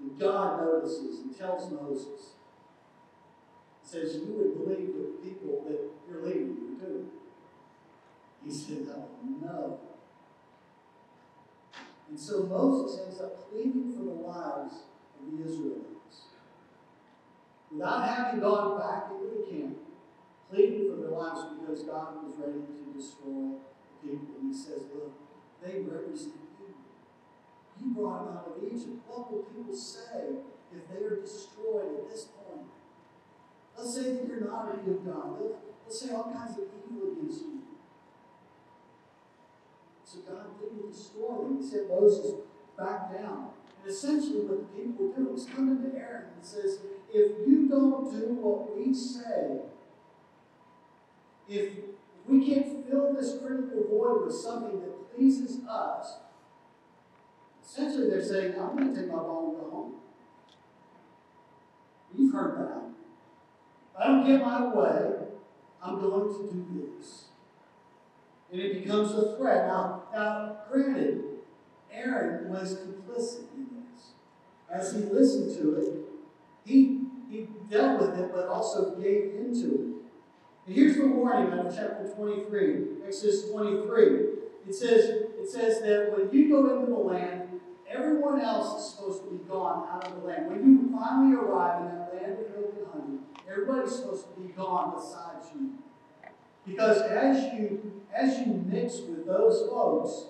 [0.00, 2.32] And God notices and tells Moses,
[3.82, 7.08] says, You would believe the people that you're leading you to.
[8.44, 9.08] He said, Oh,
[9.40, 9.80] no.
[12.08, 14.74] And so Moses ends up pleading for the lives
[15.20, 16.22] of the Israelites.
[17.70, 19.76] Without having gone back into the camp,
[20.50, 24.34] pleading for their lives because God was ready to destroy the people.
[24.40, 25.12] And he says, Look,
[25.62, 26.74] they represent you.
[27.80, 29.04] You brought them out of Egypt.
[29.06, 30.42] What will people say
[30.72, 32.66] if they are destroyed at this point?
[33.76, 35.38] Let's say that you're not a good God.
[35.38, 37.62] They'll, they'll say all kinds of evil against you.
[40.04, 41.60] So God didn't destroy them.
[41.60, 42.40] He said, Moses,
[42.78, 43.50] back down.
[43.82, 46.80] And essentially what the people were doing was coming to Aaron and says,
[47.12, 49.60] if you don't do what we say,
[51.48, 51.72] if
[52.26, 56.18] we can't fill this critical void with something that pleases us,
[57.64, 59.94] essentially they're saying, I'm going to take my ball and go home.
[62.14, 62.82] You've heard that.
[63.94, 65.12] If I don't get my way,
[65.82, 67.24] I'm going to do this.
[68.50, 69.66] And it becomes a threat.
[69.66, 71.22] Now, now granted,
[71.92, 74.10] Aaron was complicit in this.
[74.70, 75.94] As he listened to it,
[76.64, 79.97] he, he dealt with it, but also gave into it.
[80.68, 84.04] And here's the warning out of chapter 23, Exodus 23.
[84.68, 85.04] It says,
[85.40, 87.58] it says that when you go into the land,
[87.88, 90.50] everyone else is supposed to be gone out of the land.
[90.50, 93.18] When you finally arrive in that land of milk and honey,
[93.50, 95.72] everybody's supposed to be gone besides you.
[96.66, 100.26] Because as you as you mix with those folks,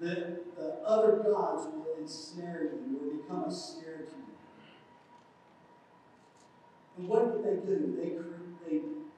[0.00, 4.34] the, the other gods will ensnare you or become a snare to you.
[6.98, 7.94] And what did they do?
[7.96, 8.35] They, they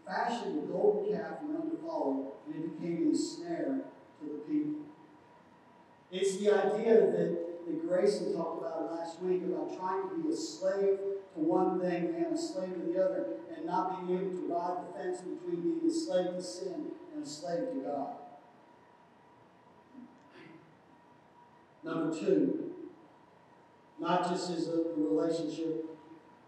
[0.09, 3.81] fashioned a golden calf from under follow, and it became a snare
[4.21, 4.81] to the people.
[6.11, 10.37] It's the idea that, that Grayson talked about last week about trying to be a
[10.37, 10.99] slave
[11.35, 14.79] to one thing and a slave to the other, and not being able to ride
[14.89, 18.09] the fence between being a slave to sin and a slave to God.
[21.85, 22.73] Number two,
[24.01, 25.85] not just is a relationship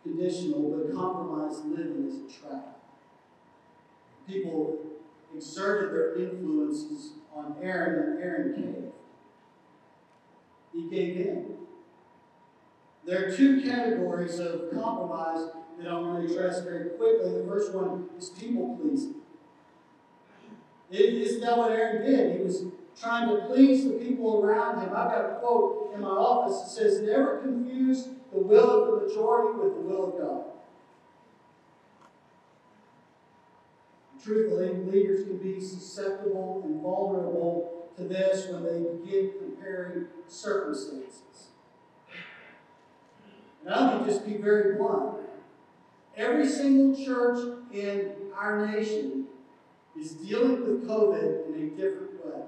[0.02, 2.79] conditional, but compromised living is a trap.
[4.30, 4.78] People
[5.34, 8.92] exerted their influences on Aaron, and Aaron caved.
[10.72, 11.56] He gave in.
[13.04, 17.32] There are two categories of compromise that I'm going to address very quickly.
[17.32, 19.16] The first one is people pleasing.
[20.90, 22.38] Isn't that what Aaron did?
[22.38, 22.66] He was
[23.00, 24.90] trying to please the people around him.
[24.90, 29.06] I've got a quote in my office that says, Never confuse the will of the
[29.06, 30.49] majority with the will of God.
[34.22, 41.48] Truthfully, leaders can be susceptible and vulnerable to this when they begin comparing circumstances.
[43.64, 45.18] And I will just be very blunt.
[46.16, 47.38] Every single church
[47.72, 49.26] in our nation
[49.98, 52.42] is dealing with COVID in a different way.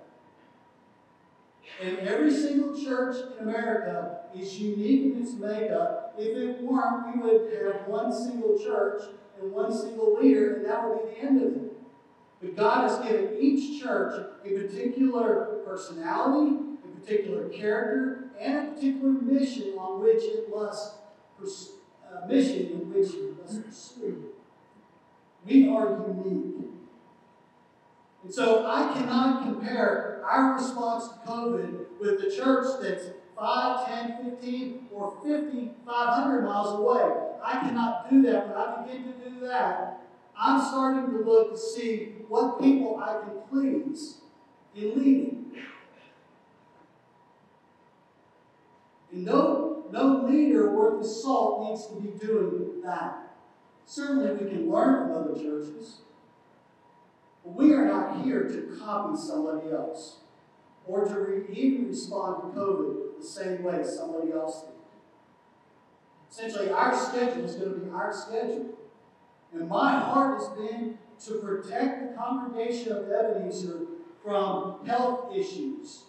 [1.81, 6.15] And every single church in America is unique in its makeup.
[6.19, 9.03] If it weren't, we would have one single church
[9.43, 11.73] and one single leader, and that will be the end of it.
[12.41, 19.11] But God has given each church a particular personality, a particular character, and a particular
[19.11, 20.95] mission on which it must
[21.41, 24.31] uh, mission in which it must pursue.
[25.45, 26.69] We are unique.
[28.23, 33.07] And so I cannot compare our response to COVID with the church that's
[33.43, 37.11] 5, 10, 15, or 50, 500 miles away.
[37.45, 38.49] I cannot do that.
[38.49, 40.01] When I begin to do that,
[40.39, 44.19] I'm starting to look to see what people I can please
[44.77, 45.53] in leading.
[49.11, 53.35] And no, no leader worth his salt needs to be doing that.
[53.87, 56.03] Certainly, we can learn from other churches.
[57.45, 60.19] But we are not here to copy somebody else
[60.87, 64.71] or to re- even respond to COVID the same way somebody else did.
[66.31, 68.71] Essentially, our schedule is going to be our schedule.
[69.53, 73.81] And my heart has been to protect the congregation of Ebenezer
[74.25, 76.05] from health issues.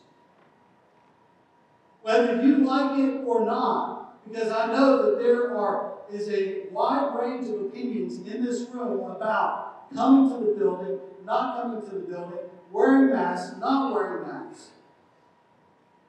[2.02, 7.16] Whether you like it or not, because I know that there are is a wide
[7.20, 12.02] range of opinions in this room about coming to the building, not coming to the
[12.02, 12.40] building,
[12.72, 14.70] wearing masks, not wearing masks.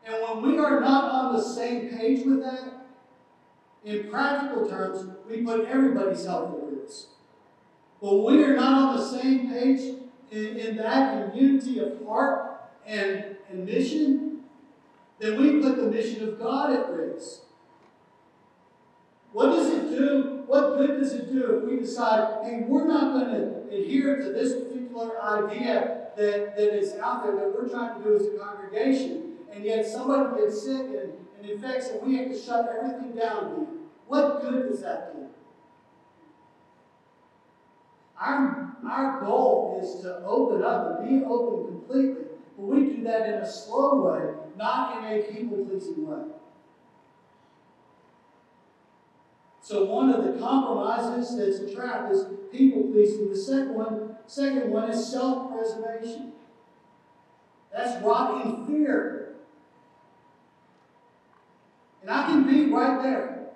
[0.05, 2.87] And when we are not on the same page with that,
[3.85, 7.07] in practical terms, we put everybody's health at risk.
[8.01, 9.97] But when we are not on the same page
[10.31, 14.41] in, in that in unity of heart and, and mission,
[15.19, 17.41] then we put the mission of God at risk.
[19.33, 20.45] What does it do?
[20.47, 24.33] What good does it do if we decide, hey, we're not going to adhere to
[24.33, 28.39] this particular idea that, that is out there that we're trying to do as a
[28.39, 33.17] congregation, and yet somebody gets sick and, and infects and we have to shut everything
[33.17, 33.67] down?
[34.07, 35.27] What good does that do?
[38.21, 42.25] Our, our goal is to open up and be open completely,
[42.57, 46.23] but we do that in a slow way, not in a people pleasing way.
[49.61, 53.31] So one of the compromises that's a trap is people pleasing.
[53.31, 56.33] The second one, second one is self-preservation.
[57.73, 59.24] That's rotting fear.
[62.05, 63.47] And I can be right there.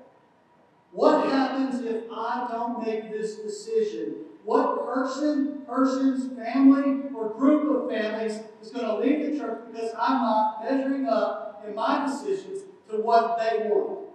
[0.92, 4.14] What happens if I don't make this decision?
[4.42, 9.90] What person, persons, family, or group of families is going to leave the church because
[9.98, 14.08] I'm not measuring up in my decisions to what they want?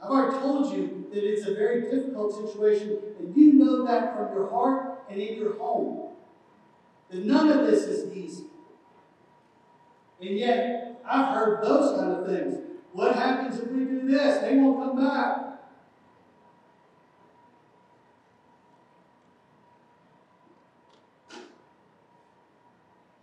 [0.00, 4.32] I've already told you that it's a very difficult situation, and you know that from
[4.32, 6.12] your heart and in your home.
[7.10, 8.44] That none of this is easy.
[10.20, 12.58] And yet, I've heard those kind of things.
[12.92, 14.38] What happens if we do this?
[14.40, 15.38] They won't come back.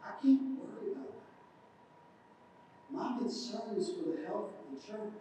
[0.03, 2.91] I can't worry about that.
[2.91, 5.13] My concern is for the health of the church,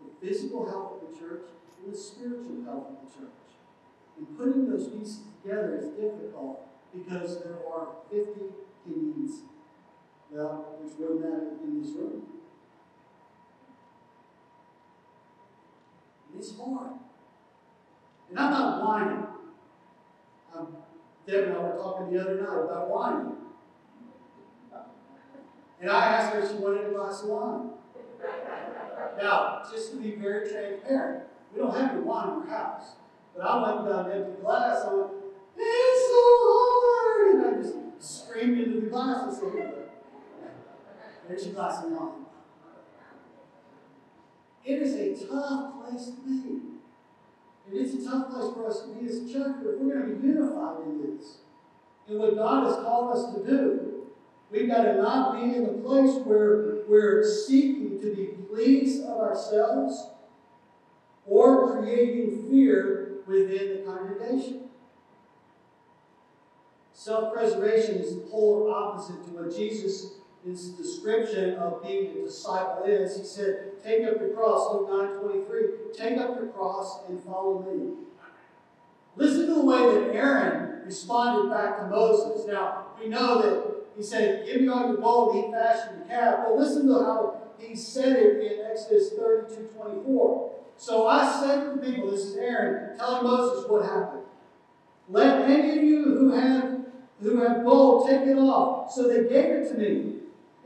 [0.00, 1.42] the physical health of the church,
[1.82, 3.32] and the spiritual health of the church.
[4.16, 8.30] And putting those pieces together is difficult because there are 50
[8.86, 9.42] opinions.
[10.30, 12.22] Well, there's than that in this room.
[16.36, 16.92] It's hard.
[18.30, 19.26] And I'm not whining.
[20.54, 20.76] Um,
[21.26, 23.32] Deb and I were talking the other night about whining.
[25.80, 27.70] And I asked her if she wanted a glass of wine.
[29.18, 31.24] Now, just to be very transparent,
[31.54, 32.96] we don't have any wine in our house.
[33.34, 34.84] But I went and got an empty glass.
[34.86, 35.10] I went,
[35.56, 37.34] it's so hard!
[37.34, 39.85] And I just screamed into the glass and said,
[41.28, 42.26] there's of wine.
[44.64, 46.60] It is a tough place to be.
[47.68, 50.00] And it's a tough place for us to be as a church, but if we're
[50.00, 51.38] going to be unified in this,
[52.08, 54.06] in what God has called us to do,
[54.50, 59.20] we've got to not be in the place where we're seeking to be pleased of
[59.20, 60.10] ourselves
[61.26, 64.62] or creating fear within the congregation.
[66.92, 70.14] Self preservation is the polar opposite to what Jesus
[70.46, 73.16] his description of being a disciple is.
[73.16, 75.62] He said, Take up your cross, Luke 9 23.
[75.96, 77.94] Take up your cross and follow me.
[79.16, 82.46] Listen to the way that Aaron responded back to Moses.
[82.46, 86.44] Now, we know that he said, Give me all your gold, he fashioned the calf.
[86.44, 90.52] But listen to how he said it in Exodus 32 24.
[90.76, 94.22] So I said to the people, this is Aaron telling Moses what happened.
[95.08, 96.76] Let any of you who have
[97.22, 98.92] who have gold take it off.
[98.92, 100.16] So they gave it to me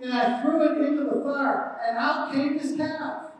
[0.03, 3.33] and I threw it into the fire, and out came this calf.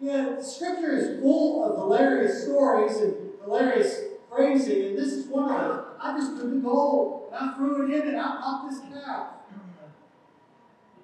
[0.00, 4.00] Yeah, scripture is full of hilarious stories and hilarious
[4.30, 5.84] phrasing, and this is one of them.
[6.00, 9.26] I just took the gold, and I threw it in, and out popped this calf.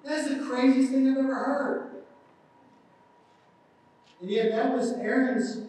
[0.03, 1.91] That's the craziest thing I've ever heard.
[4.21, 5.63] And yet that was Aaron's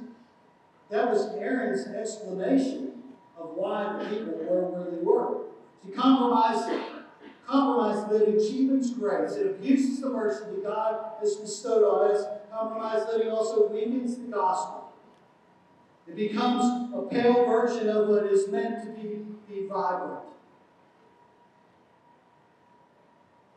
[0.91, 3.03] that was Aaron's explanation
[3.37, 5.45] of why the people were where they were.
[5.85, 6.67] To compromised
[7.49, 7.53] it.
[7.53, 9.33] Compromised living cheapens grace.
[9.33, 12.25] It abuses the mercy that God has bestowed on us.
[12.53, 14.93] Compromised living also weakens the gospel.
[16.07, 20.25] It becomes a pale version of what is meant to be, be vibrant.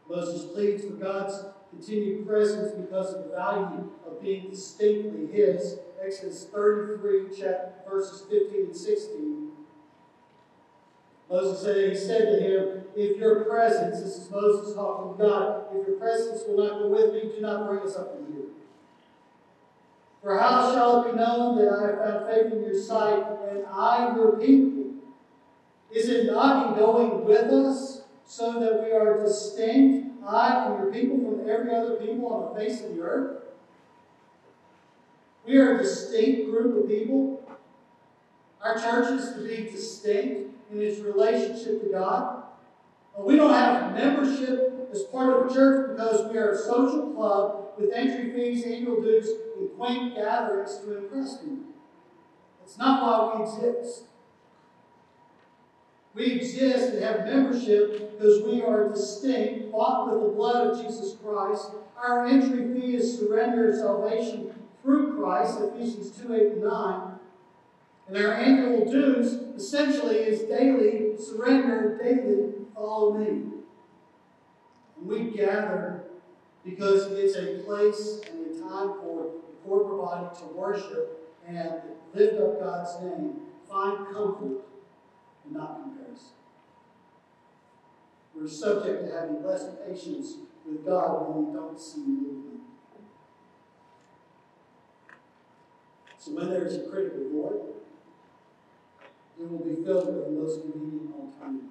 [0.10, 5.80] Moses pleads for God's continued presence because of the value of being distinctly His.
[6.04, 9.41] Exodus 33, chapter, verses 15 and 16.
[11.32, 15.66] Moses said, He said to him, If your presence, this is Moses talking to God,
[15.74, 18.50] if your presence will not go with me, do not bring us up to here.
[20.22, 23.66] For how shall it be known that I have found faith in your sight, and
[23.66, 24.94] I your people?
[25.90, 30.92] Is it not in going with us, so that we are distinct, I and your
[30.92, 33.44] people, from every other people on the face of the earth?
[35.46, 37.42] We are a distinct group of people.
[38.64, 42.44] Our church is to be distinct in its relationship to God.
[43.18, 47.12] Uh, we don't have membership as part of a church because we are a social
[47.14, 51.66] club with entry fees, annual dues, and quaint gatherings to impress people.
[52.60, 54.04] That's not why we exist.
[56.14, 61.16] We exist and have membership because we are distinct, bought with the blood of Jesus
[61.24, 61.72] Christ.
[61.98, 64.54] Our entry fee is surrender salvation
[64.84, 67.11] through Christ, Ephesians 2 8 and 9.
[68.14, 73.44] Our annual dues essentially is daily surrender, daily follow me.
[75.02, 76.04] We gather
[76.66, 81.72] because it's a place and a time for the corporate body to worship and
[82.14, 83.34] lift up God's name,
[83.70, 84.66] find comfort,
[85.46, 86.36] and not comparison.
[88.36, 90.36] We're subject to having less patience
[90.66, 92.62] with God when we don't see movement.
[96.18, 97.81] So when there is a critical void,
[99.42, 101.70] it will be filled with the most convenient alternative.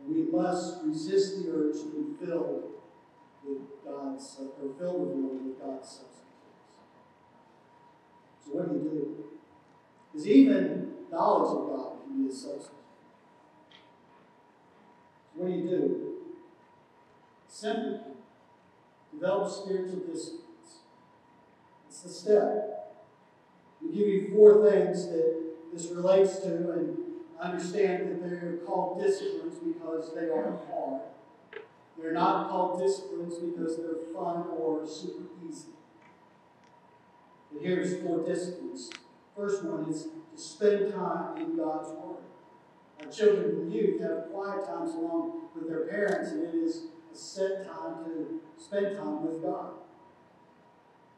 [0.00, 2.64] And we must resist the urge to be filled
[3.44, 6.22] with God's, or fill the void with God's substitutes.
[8.44, 9.24] So what do you do?
[10.12, 12.72] Because even knowledge of God can be a substitute.
[15.34, 16.12] So what do you do?
[17.48, 18.00] Simply
[19.12, 20.82] develop spiritual disciplines.
[21.88, 22.72] It's the step.
[23.80, 26.96] We give you four things that this relates to, and
[27.40, 31.02] I understand that they're called disciplines because they are hard.
[31.98, 35.68] They're not called disciplines because they're fun or super easy.
[37.52, 38.90] But here's four disciplines.
[39.34, 42.16] First one is to spend time in God's Word.
[43.02, 47.16] Our children and youth have quiet times along with their parents, and it is a
[47.16, 49.72] set time to spend time with God.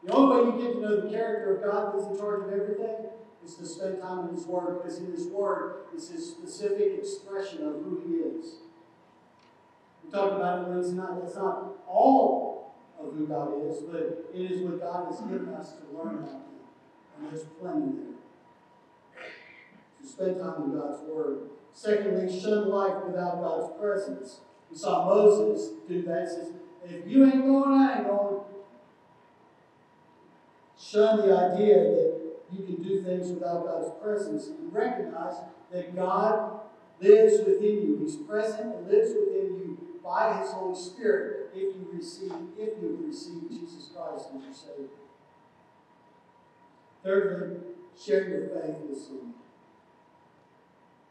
[0.05, 2.53] The only way you get to know the character of God that's in charge of
[2.53, 3.09] everything
[3.49, 7.67] is to spend time in His Word, because in His Word is His specific expression
[7.67, 8.57] of who He is.
[10.05, 11.21] We talked about it Wednesday night.
[11.23, 15.73] That's not all of who God is, but it is what God has given us
[15.73, 16.41] to learn about Him.
[17.19, 19.29] And there's plenty there.
[20.03, 21.39] So spend time in God's Word.
[21.73, 24.41] Secondly, shun life without God's presence.
[24.71, 26.23] We saw Moses do that.
[26.23, 26.53] He says,
[26.85, 28.41] if you ain't going, I ain't going.
[30.79, 35.35] Shun the idea that you can do things without God's presence and recognize
[35.73, 36.61] that God
[37.01, 37.99] lives within you.
[38.03, 43.05] He's present and lives within you by His Holy Spirit if you receive, if you
[43.07, 44.89] receive Jesus Christ as your Savior.
[47.05, 47.61] Thirdly,
[48.03, 49.35] share your faith with someone.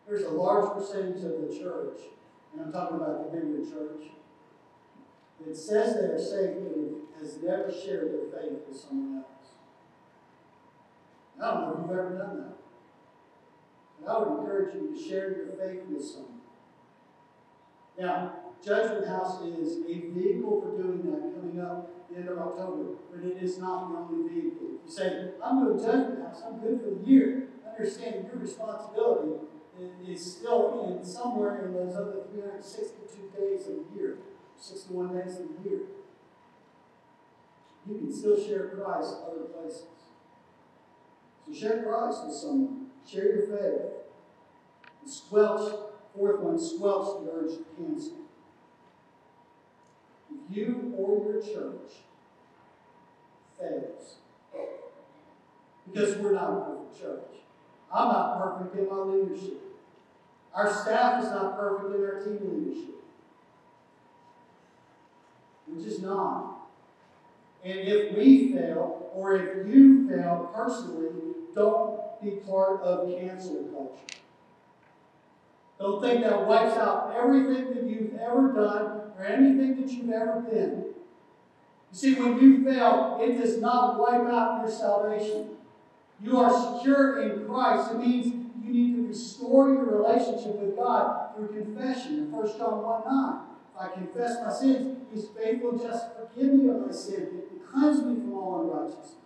[0.07, 1.99] There's a large percentage of the church,
[2.53, 4.07] and I'm talking about the bigger church,
[5.45, 9.36] that says they're saved but has never shared their faith with someone else.
[11.41, 12.57] I don't know if you've ever done that.
[14.01, 16.41] But I would encourage you to share your faith with someone.
[17.99, 18.33] Now,
[18.63, 23.23] Judgment House is a vehicle for doing that coming up the end of October, but
[23.23, 24.67] it is not the only vehicle.
[24.85, 29.41] You say, I'm doing Judgment House, I'm good for the year, understand your responsibility
[30.07, 34.17] is still in somewhere in those other 362 days of the year,
[34.57, 35.81] 61 days of the year.
[37.87, 39.85] You can still share Christ other places.
[41.47, 42.87] So share Christ with someone.
[43.09, 43.91] Share your faith.
[45.01, 45.73] And squelch,
[46.15, 48.17] fourth one, squelch the urge to cancel.
[50.29, 51.91] If you or your church
[53.57, 54.17] fails,
[55.91, 57.41] because we're not a perfect church.
[57.93, 59.61] I'm not perfect in my leadership.
[60.53, 62.95] Our staff is not perfect in our team leadership.
[65.67, 66.55] We're just not.
[67.63, 71.09] And if we fail, or if you fail personally,
[71.55, 74.19] don't be part of cancel culture.
[75.79, 80.41] Don't think that wipes out everything that you've ever done or anything that you've ever
[80.41, 80.85] been.
[81.91, 85.49] You see, when you fail, it does not wipe out your salvation.
[86.21, 87.91] You are secure in Christ.
[87.91, 88.25] It means
[88.63, 92.19] you need to restore your relationship with God through confession.
[92.19, 93.39] In 1 John 1 9,
[93.73, 98.03] if I confess my sins, He's faithful just forgive me of my sin and cleanse
[98.03, 99.16] me from all unrighteousness.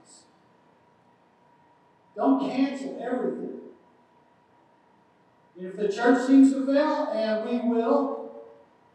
[2.16, 3.60] Don't cancel everything.
[5.58, 8.32] If the church seems to fail, and we will,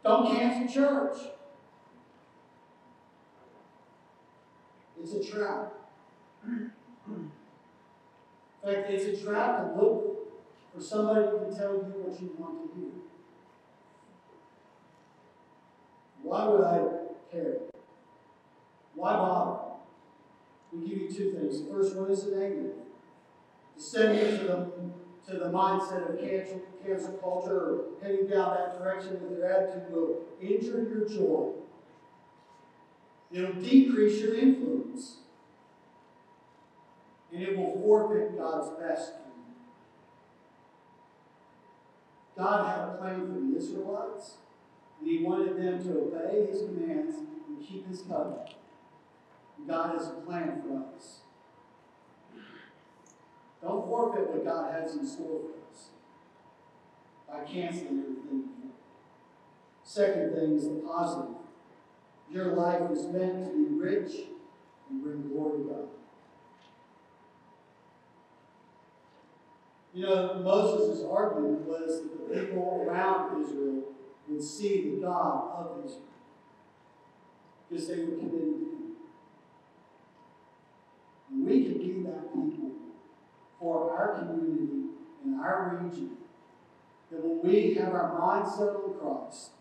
[0.03, 1.17] don't cancel church.
[5.01, 5.73] It's a trap.
[6.45, 6.71] In
[8.63, 10.17] fact, it's a trap to look
[10.73, 12.91] for somebody to tell you what you want to hear.
[16.23, 16.79] Why would I
[17.31, 17.57] care?
[18.95, 19.59] Why bother?
[20.73, 21.63] We give you two things.
[21.63, 22.86] The first one is the negative.
[23.77, 29.21] Send to the, to the mindset of cancel, cancel culture or heading down that direction
[29.21, 31.51] with your attitude will injure your joy.
[33.31, 35.17] It'll decrease your influence.
[37.31, 39.53] And it will forfeit God's best for you.
[42.37, 44.37] God had a plan for the Israelites,
[44.99, 48.55] and He wanted them to obey His commands and keep His covenant.
[49.67, 51.19] God has a plan for us.
[53.61, 55.89] Don't forfeit what God has in store for us
[57.27, 58.49] by canceling everything.
[59.83, 61.35] Second thing is the positive.
[62.31, 64.11] Your life is meant to be rich
[64.89, 65.87] and bring glory to God.
[69.93, 73.83] You know, Moses' argument was that the people around Israel
[74.27, 76.01] would see the God of Israel
[77.69, 78.95] because they were committed to Him.
[81.31, 81.76] And we can
[83.59, 84.89] for our community
[85.23, 86.11] and our region.
[87.11, 89.51] That when we have our mind set on Christ,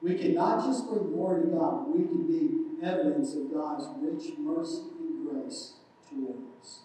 [0.00, 3.84] We can not just bring glory to God, but we can be evidence of God's
[4.00, 5.74] rich mercy and grace
[6.08, 6.80] toward us.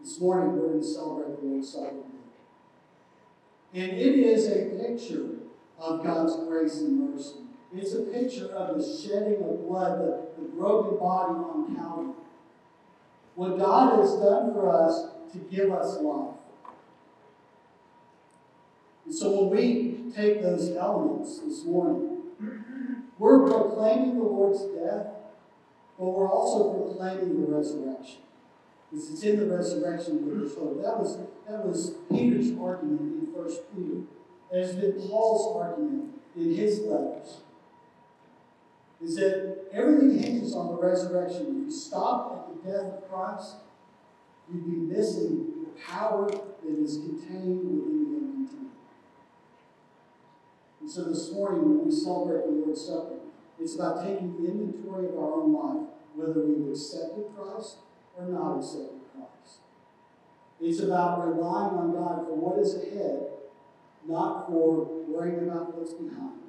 [0.00, 1.94] This morning, we're going to celebrate the Lord's Supper.
[3.72, 5.28] And it is a picture
[5.78, 7.36] of God's grace and mercy.
[7.72, 12.14] It's a picture of the shedding of blood, the, the broken body on Calvary.
[13.34, 16.34] What God has done for us to give us life.
[19.06, 22.18] And so when we take those elements this morning,
[23.18, 25.14] we're proclaiming the Lord's death,
[25.98, 28.20] but we're also proclaiming the resurrection.
[28.90, 30.82] Because it's in the resurrection that there's hope.
[30.82, 31.18] That was,
[31.48, 34.02] that was Peter's argument in 1 Peter.
[34.52, 37.40] It has been Paul's argument in his letters.
[39.02, 41.62] Is that everything hinges on the resurrection.
[41.62, 43.56] If you stop at the death of Christ,
[44.52, 48.70] you'd be missing the power that is contained within the uncontained.
[50.80, 53.16] And so this morning, when we celebrate the Lord's Supper,
[53.58, 57.76] it's about taking inventory of our own life, whether we've accepted Christ
[58.18, 59.60] or not accepted Christ.
[60.60, 63.28] It's about relying on God for what is ahead,
[64.06, 66.39] not for worrying about what's behind.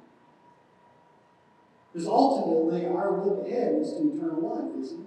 [1.92, 5.06] Because ultimately, our look ahead is to eternal life, isn't it?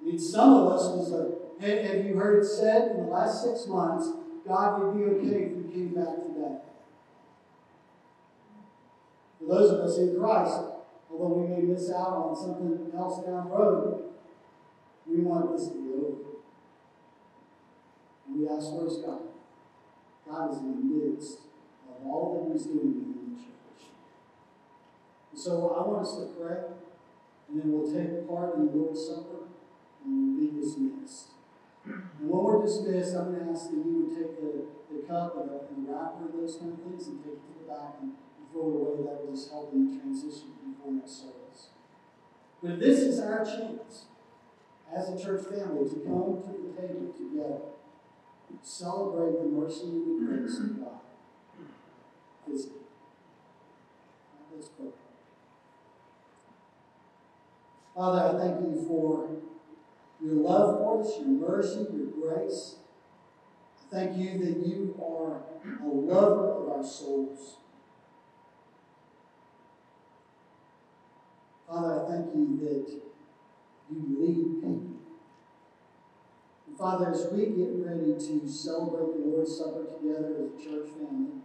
[0.00, 3.10] I mean, some of us was like, have, have you heard it said in the
[3.10, 4.08] last six months,
[4.46, 6.56] God would be okay if we came back today?
[9.38, 10.58] For those of us in Christ,
[11.10, 14.04] although we may miss out on something else down the road,
[15.06, 16.30] we want this to be over.
[18.26, 19.22] And we ask, where's God?
[20.28, 21.38] God is in the midst
[21.88, 23.90] of all that He's doing within the church.
[25.29, 26.68] And so I want us to pray,
[27.48, 29.48] and then we'll take part in the Lord's Supper,
[30.04, 31.32] and we'll be dismissed.
[31.88, 35.40] And when we're dismissed, I'm going to ask that you would take the, the cup
[35.40, 38.12] and the, wrapper and those kind of things and take it to the back and
[38.52, 39.08] throw it away.
[39.08, 41.72] That will just help in the transition before next service.
[42.62, 44.12] But this is our chance
[44.92, 47.72] as a church family to come to the table together,
[48.60, 51.00] celebrate the mercy and the grace of God.
[52.44, 52.84] Physically.
[54.52, 54.88] Let's pray.
[58.00, 59.28] Father, I thank you for
[60.24, 62.76] your love for us, your mercy, your grace.
[63.78, 65.42] I thank you that you are
[65.84, 67.56] a lover of our souls.
[71.68, 72.90] Father, I thank you that
[73.90, 74.96] you lead people.
[76.78, 81.42] Father, as we get ready to celebrate the Lord's Supper together as a church family,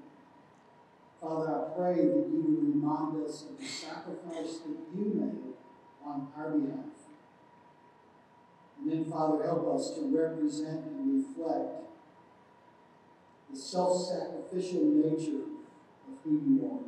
[1.19, 5.44] Father, I pray that you would remind us of the sacrifice that you made
[6.05, 6.85] on our behalf.
[8.79, 11.83] And then, Father, help us to represent and reflect
[13.51, 15.43] the self sacrificial nature
[16.07, 16.83] of who you are,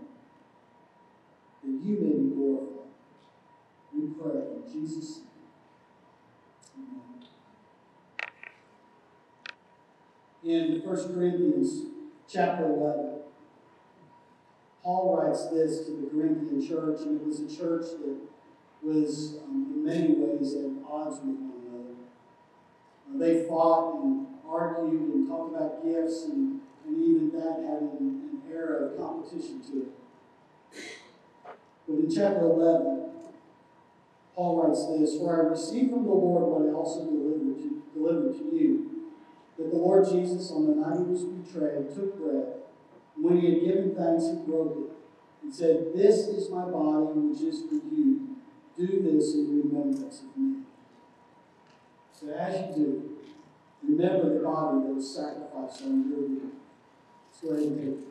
[1.63, 2.91] that you may be glorified.
[3.93, 5.26] We pray in Jesus' name.
[10.43, 11.86] In 1 Corinthians
[12.32, 13.22] chapter 11,
[14.84, 18.18] Paul writes this to the Corinthian church, and it was a church that
[18.82, 21.96] was um, in many ways at odds with one another.
[23.10, 28.30] Uh, they fought and argued and talked about gifts, and, and even that had an,
[28.32, 29.92] an air of competition to it.
[31.88, 33.08] But in chapter 11,
[34.36, 38.38] Paul writes this For I received from the Lord what I also delivered to, delivered
[38.38, 38.92] to you.
[39.58, 42.62] That the Lord Jesus, on the night he was betrayed, took bread.
[43.16, 44.94] And when he had given thanks, he broke it
[45.42, 48.37] and said, This is my body, which is for you.
[48.78, 50.60] Do this in remembrance of me.
[52.14, 53.18] So as you do,
[53.84, 56.52] remember the body that was sacrificed on your behalf.
[57.32, 58.04] Let's go ahead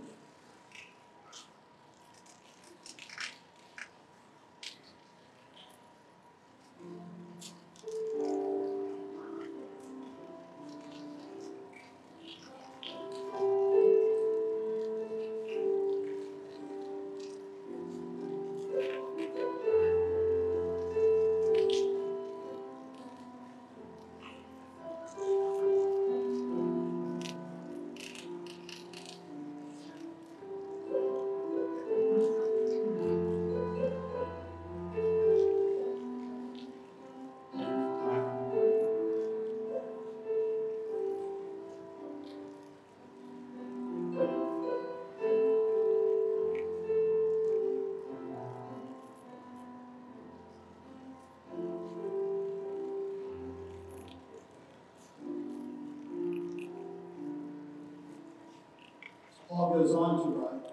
[59.86, 60.72] goes on to write.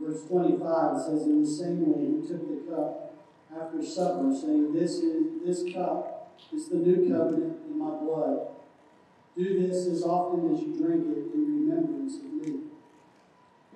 [0.00, 3.14] Verse 25 says, In the same way, he took the cup
[3.56, 8.48] after supper, saying, This is this cup is the new covenant in my blood.
[9.36, 12.60] Do this as often as you drink it in remembrance of me.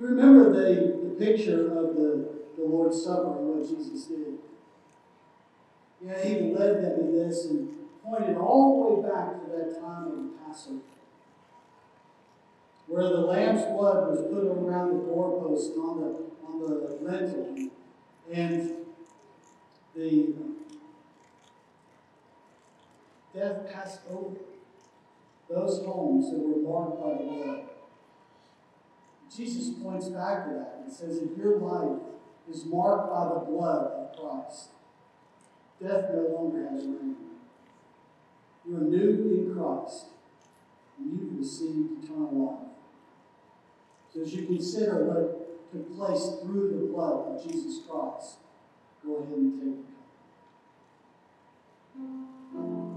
[0.00, 4.38] You remember the, the picture of the, the Lord's Supper and what Jesus did.
[6.00, 7.68] Yeah, he led them in this and
[8.04, 10.78] pointed all the way back to that time of Passover
[12.88, 17.70] where the lamb's blood was put around the doorpost on the on the lintel,
[18.32, 18.72] and
[19.94, 20.34] the
[23.34, 24.36] death passed over
[25.50, 27.62] those homes that were marked by the blood.
[29.34, 32.00] Jesus points back to that and says, if your life
[32.50, 34.70] is marked by the blood of Christ,
[35.80, 37.16] death no longer has reign.
[38.66, 40.06] You are new in Christ,
[40.98, 42.67] and you've received eternal life.
[44.12, 48.38] So as you consider what took place through the blood of Jesus Christ,
[49.04, 49.98] go ahead and take the
[52.54, 52.87] The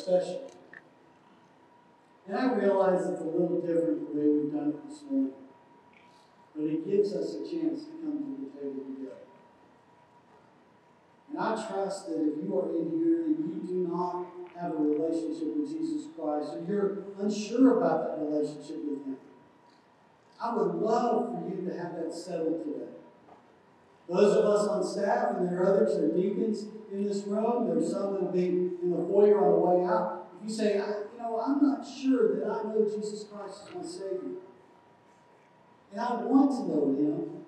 [0.00, 0.50] special.
[2.26, 5.32] And I realize it's a little different the way we've done it this morning.
[6.54, 9.16] But it gives us a chance to come to the table together.
[11.30, 14.26] And I trust that if you are in here and you do not
[14.60, 19.16] have a relationship with Jesus Christ, or you're unsure about that relationship with Him,
[20.42, 22.92] I would love for you to have that settled today.
[24.08, 27.92] Those of us on staff, and there are others, are deacons in this room, there's
[27.92, 30.28] some that will be in the foyer on the way out.
[30.42, 33.82] If you say, you know, I'm not sure that I know Jesus Christ as my
[33.82, 34.40] Savior,
[35.92, 37.44] and I want to know Him,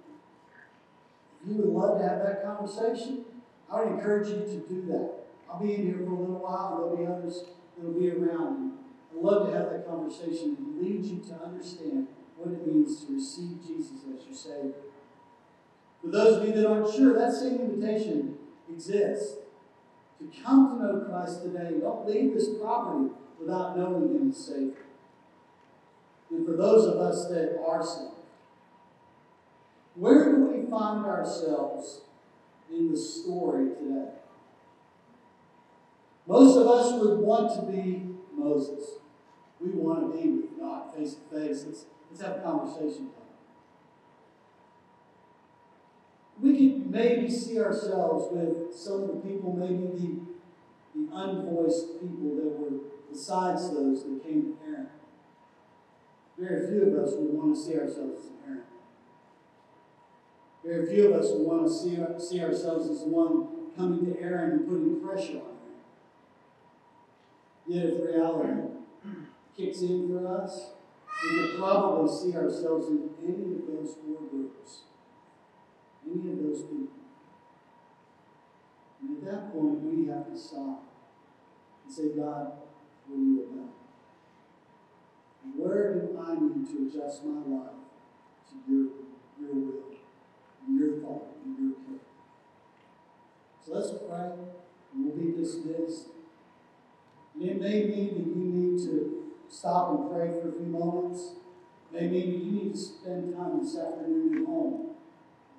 [1.47, 3.25] you would love to have that conversation,
[3.71, 5.11] I would encourage you to do that.
[5.51, 7.45] I'll be in here for a little while, there'll be others
[7.77, 8.79] that will be around.
[9.11, 13.15] I'd love to have that conversation and lead you to understand what it means to
[13.15, 14.73] receive Jesus as your Savior.
[16.01, 18.39] For those of you that aren't sure, that same invitation
[18.75, 19.37] exists.
[20.19, 24.75] To come to know Christ today, don't leave this property without knowing Him as Savior.
[26.31, 28.13] And for those of us that are saved,
[29.95, 32.03] where do we find ourselves
[32.71, 34.11] in the story today?
[36.27, 38.93] Most of us would want to be Moses.
[39.61, 41.65] We want to be with God face to face.
[41.67, 43.11] Let's, let's have a conversation
[46.43, 50.21] we could maybe see ourselves with some of the people, maybe the,
[50.95, 52.81] the unvoiced people that were
[53.11, 54.89] besides those that came to Aaron.
[56.39, 58.63] Very few of us would want to see ourselves as Aaron.
[60.65, 61.97] Very few of us would want to see,
[62.29, 65.73] see ourselves as the one coming to Aaron and putting pressure on him.
[67.67, 68.69] Yet if reality
[69.57, 70.71] kicks in for us,
[71.23, 74.83] we could probably see ourselves in any of those four groups
[76.07, 76.89] any of those people.
[79.03, 80.85] And at that point, we have to stop
[81.85, 82.53] and say, God,
[83.09, 83.75] what are you about?
[85.45, 87.75] And where do I need to adjust my life
[88.51, 88.87] to your,
[89.41, 89.85] your will,
[90.67, 92.07] and your thought, and your care?
[93.67, 94.31] So let's pray,
[94.95, 96.07] and we'll be dismissed.
[97.35, 101.33] And it may mean that you need to stop and pray for a few moments.
[101.93, 104.92] It may mean you need to spend time this afternoon at home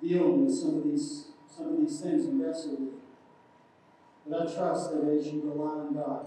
[0.02, 2.94] dealing with some of these some of these things and wrestle with.
[4.26, 6.26] But I trust that as you rely on God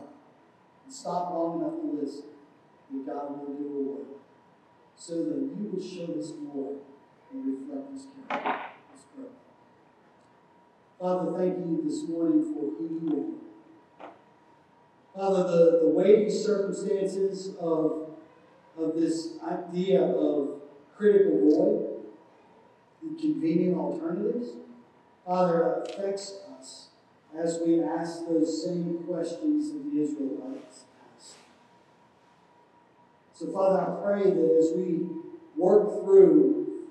[0.85, 2.25] and stop long enough to listen,
[2.91, 4.07] that God will do a work
[4.95, 6.77] so that you will show His glory
[7.33, 8.61] and reflect His character.
[8.89, 9.25] Let's pray.
[10.99, 13.37] Father, thank you this morning for who you
[14.01, 14.09] are.
[15.15, 18.11] Father, the, the weighty circumstances of,
[18.77, 20.61] of this idea of
[20.95, 21.86] critical void
[23.19, 24.49] convenient alternatives.
[25.25, 26.87] Father, affects us
[27.37, 30.85] as we ask those same questions that the Israelites
[31.15, 31.35] asked.
[33.33, 35.07] So, Father, I pray that as we
[35.55, 36.85] work through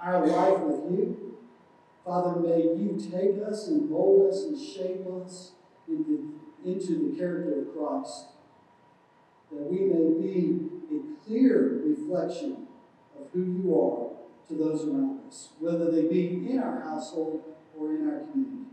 [0.00, 1.36] our life with you,
[2.04, 5.52] Father, may you take us and mold us and shape us
[5.88, 8.26] into, into the character of Christ.
[9.52, 12.68] That we may be a clear reflection
[13.18, 17.42] of who you are to those around us, whether they be in our household
[17.76, 18.70] or in our community.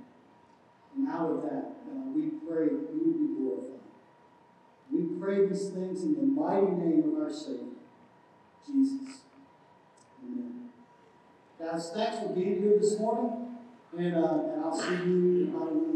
[0.96, 3.80] And out of that, uh, we pray that you would be glorified.
[4.92, 7.82] We pray these things in the mighty name of our Savior,
[8.66, 9.22] Jesus.
[10.24, 10.70] Amen.
[11.60, 13.58] Guys, thanks for being here this morning,
[13.98, 15.93] and, uh, and I'll see you in about a minute.